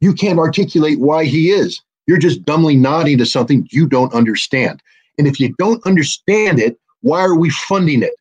you 0.00 0.12
can't 0.12 0.38
articulate 0.38 1.00
why 1.00 1.24
he 1.24 1.50
is. 1.50 1.80
You're 2.06 2.18
just 2.18 2.44
dumbly 2.44 2.76
nodding 2.76 3.18
to 3.18 3.26
something 3.26 3.66
you 3.70 3.86
don't 3.86 4.12
understand. 4.14 4.82
And 5.18 5.26
if 5.26 5.38
you 5.38 5.54
don't 5.58 5.84
understand 5.86 6.58
it, 6.58 6.78
why 7.00 7.20
are 7.20 7.36
we 7.36 7.50
funding 7.50 8.02
it? 8.02 8.14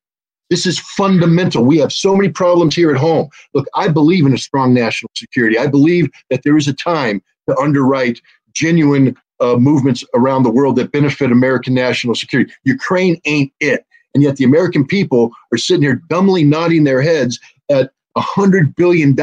This 0.50 0.65
is 0.65 0.80
fundamental. 0.80 1.63
We 1.63 1.78
have 1.78 1.93
so 1.93 2.15
many 2.15 2.30
problems 2.30 2.76
here 2.76 2.91
at 2.91 2.97
home. 2.97 3.30
Look, 3.54 3.67
I 3.74 3.88
believe 3.88 4.26
in 4.26 4.34
a 4.34 4.38
strong 4.38 4.74
national 4.74 5.10
security. 5.15 5.58
I 5.58 5.67
believe 5.67 6.10
that 6.30 6.41
there 6.43 6.58
is 6.58 6.67
a 6.67 6.74
time 6.74 7.24
to 7.47 7.58
underwrite 7.58 8.21
genuine 8.54 9.15
uh, 9.39 9.56
movements 9.56 10.04
around 10.13 10.43
the 10.43 10.52
world 10.52 10.76
that 10.76 10.91
benefit 10.91 11.32
American 11.32 11.74
national 11.74 12.15
security. 12.15 12.52
Ukraine 12.63 13.19
ain't 13.26 13.52
it. 13.60 13.86
And 14.13 14.24
yet 14.24 14.38
the 14.38 14.43
American 14.43 14.86
people 14.86 15.32
are 15.54 15.58
sitting 15.58 15.84
here 15.84 16.02
dumbly 16.10 16.43
nodding 16.43 16.84
their 16.84 17.02
heads 17.02 17.39
at 17.69 17.91
$100 18.17 18.76
billion 18.76 19.15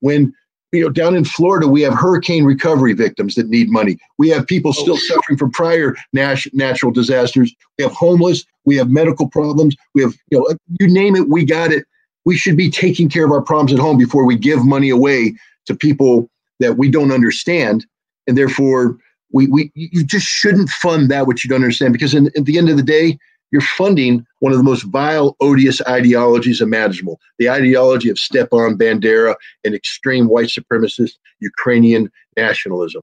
when 0.00 0.34
you 0.72 0.82
know, 0.82 0.90
down 0.90 1.16
in 1.16 1.24
Florida, 1.24 1.66
we 1.66 1.80
have 1.80 1.94
hurricane 1.94 2.44
recovery 2.44 2.92
victims 2.92 3.34
that 3.36 3.48
need 3.48 3.70
money. 3.70 3.96
We 4.18 4.28
have 4.30 4.46
people 4.46 4.70
oh. 4.70 4.80
still 4.80 4.96
suffering 4.96 5.38
from 5.38 5.50
prior 5.50 5.96
nat- 6.12 6.52
natural 6.52 6.92
disasters. 6.92 7.54
We 7.78 7.84
have 7.84 7.92
homeless. 7.92 8.44
We 8.64 8.76
have 8.76 8.90
medical 8.90 9.28
problems. 9.28 9.76
We 9.94 10.02
have, 10.02 10.14
you 10.30 10.38
know, 10.38 10.44
uh, 10.44 10.56
you 10.78 10.88
name 10.88 11.16
it, 11.16 11.28
we 11.28 11.44
got 11.44 11.72
it. 11.72 11.86
We 12.26 12.36
should 12.36 12.56
be 12.56 12.70
taking 12.70 13.08
care 13.08 13.24
of 13.24 13.32
our 13.32 13.40
problems 13.40 13.72
at 13.72 13.78
home 13.78 13.96
before 13.96 14.26
we 14.26 14.36
give 14.36 14.66
money 14.66 14.90
away 14.90 15.34
to 15.66 15.74
people 15.74 16.28
that 16.60 16.76
we 16.76 16.90
don't 16.90 17.12
understand. 17.12 17.86
And 18.26 18.36
therefore, 18.36 18.98
we, 19.32 19.46
we 19.46 19.70
you 19.74 20.04
just 20.04 20.26
shouldn't 20.26 20.68
fund 20.68 21.10
that 21.10 21.26
which 21.26 21.44
you 21.44 21.48
don't 21.48 21.62
understand 21.62 21.94
because 21.94 22.14
in, 22.14 22.26
at 22.36 22.44
the 22.44 22.58
end 22.58 22.68
of 22.68 22.76
the 22.76 22.82
day, 22.82 23.18
you're 23.50 23.62
funding 23.62 24.26
one 24.40 24.52
of 24.52 24.58
the 24.58 24.64
most 24.64 24.82
vile, 24.82 25.36
odious 25.40 25.80
ideologies 25.88 26.60
imaginable 26.60 27.20
the 27.38 27.48
ideology 27.48 28.10
of 28.10 28.18
Stepan 28.18 28.76
Bandera 28.76 29.34
and 29.64 29.74
extreme 29.74 30.28
white 30.28 30.48
supremacist 30.48 31.12
Ukrainian 31.40 32.10
nationalism. 32.36 33.02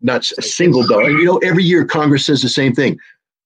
Not 0.00 0.30
a 0.38 0.42
single 0.42 0.86
dollar. 0.86 1.10
You 1.10 1.24
know, 1.24 1.38
every 1.38 1.64
year 1.64 1.84
Congress 1.84 2.24
says 2.26 2.42
the 2.42 2.48
same 2.48 2.74
thing. 2.74 2.98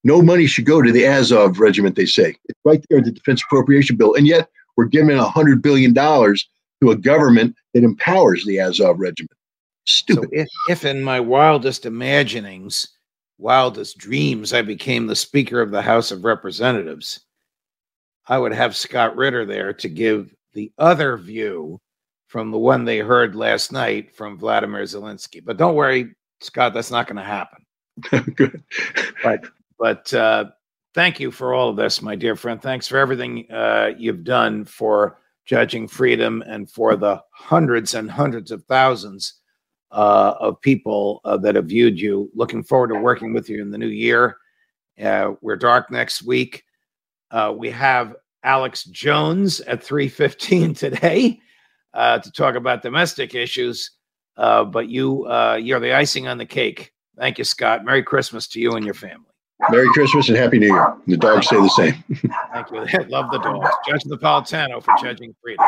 No 0.05 0.23
money 0.23 0.47
should 0.47 0.65
go 0.65 0.81
to 0.81 0.93
the 0.93 1.05
Azov 1.07 1.59
regiment, 1.59 1.97
they 1.97 2.07
say. 2.07 2.37
It's 2.45 2.61
right 2.65 2.85
there 2.89 2.99
in 2.99 3.05
the 3.05 3.11
defense 3.11 3.43
appropriation 3.43 3.97
bill. 3.97 4.15
And 4.15 4.27
yet 4.27 4.49
we're 4.77 4.85
giving 4.85 5.17
$100 5.17 5.61
billion 5.61 5.93
to 5.93 6.91
a 6.91 6.97
government 6.97 7.57
that 7.75 7.83
empowers 7.83 8.45
the 8.47 8.61
Azov 8.61 9.01
regiment. 9.01 9.33
Stupid. 9.87 10.25
So 10.25 10.41
if, 10.41 10.49
if 10.69 10.85
in 10.85 11.03
my 11.03 11.19
wildest 11.19 11.85
imaginings, 11.85 12.89
wildest 13.39 13.99
dreams, 13.99 14.53
I 14.53 14.63
became 14.63 15.07
the 15.07 15.17
Speaker 15.17 15.61
of 15.61 15.71
the 15.71 15.83
House 15.83 16.11
of 16.11 16.25
Representatives, 16.25 17.21
I 18.27 18.39
would 18.39 18.53
have 18.53 18.77
Scott 18.77 19.17
Ritter 19.17 19.47
there 19.47 19.73
to 19.73 19.89
give 19.89 20.35
the 20.53 20.71
other 20.79 21.17
view 21.17 21.81
from 22.27 22.51
the 22.51 22.59
one 22.59 22.85
they 22.85 22.99
heard 22.99 23.35
last 23.35 23.73
night 23.73 24.15
from 24.15 24.39
Vladimir 24.39 24.83
Zelensky. 24.83 25.43
But 25.43 25.57
don't 25.57 25.75
worry, 25.75 26.15
Scott, 26.41 26.75
that's 26.75 26.91
not 26.91 27.07
going 27.07 27.17
to 27.17 27.23
happen. 27.23 27.65
Good. 28.35 28.63
But 29.23 29.47
but 29.79 30.13
uh, 30.13 30.47
thank 30.95 31.21
you 31.21 31.31
for 31.31 31.55
all 31.55 31.71
of 31.71 31.77
this, 31.77 32.03
my 32.03 32.17
dear 32.17 32.37
friend. 32.37 32.61
Thanks 32.61 32.87
for 32.87 32.99
everything 32.99 33.51
uh, 33.51 33.91
you've 33.97 34.25
done 34.25 34.65
for 34.65 35.19
judging 35.47 35.89
freedom 35.89 36.43
and 36.47 36.71
for 36.71 36.97
the 36.97 37.23
hundreds 37.33 37.95
and 37.95 38.11
hundreds 38.11 38.51
of 38.51 38.63
thousands 38.65 39.38
uh, 39.91 40.35
of 40.41 40.61
people 40.61 41.21
uh, 41.25 41.37
that 41.39 41.55
have 41.55 41.67
viewed 41.67 42.01
you. 42.01 42.31
Looking 42.35 42.63
forward 42.63 42.89
to 42.89 42.99
working 42.99 43.33
with 43.33 43.49
you 43.49 43.63
in 43.63 43.71
the 43.71 43.79
new 43.79 43.87
year. 43.87 44.37
Uh, 45.03 45.33
we're 45.41 45.57
dark 45.57 45.91
next 45.91 46.23
week. 46.23 46.65
Uh, 47.31 47.55
we 47.57 47.71
have 47.71 48.15
Alex 48.43 48.85
Jones 48.85 49.61
at 49.63 49.83
3:15 49.83 50.77
today 50.77 51.41
uh, 51.95 52.19
to 52.19 52.31
talk 52.33 52.55
about 52.55 52.83
domestic 52.83 53.35
issues. 53.35 53.93
Uh, 54.37 54.65
but 54.65 54.89
you, 54.89 55.27
uh, 55.27 55.59
you're 55.61 55.81
the 55.81 55.93
icing 55.93 56.29
on 56.29 56.39
the 56.39 56.47
cake. 56.47 56.93
Thank 57.17 57.39
you, 57.39 57.45
Scott. 57.45 57.85
Merry 57.85 58.05
Christmas 58.05 58.47
to 58.49 58.61
you 58.61 58.77
and 58.77 58.85
your 58.85 58.95
family. 58.95 59.25
Merry 59.71 59.89
Christmas 59.89 60.29
and 60.29 60.39
Happy 60.39 60.61
New 60.61 60.73
Year. 60.73 60.95
The 61.09 61.17
dogs 61.17 61.49
say 61.49 61.57
the 61.57 61.69
same. 61.69 62.05
Thank 62.53 62.71
you. 62.71 62.81
Love 63.09 63.33
the 63.33 63.39
dogs. 63.39 63.71
Judge 63.89 64.05
Napolitano 64.05 64.81
for 64.81 64.95
judging 65.03 65.35
freedom. 65.43 65.67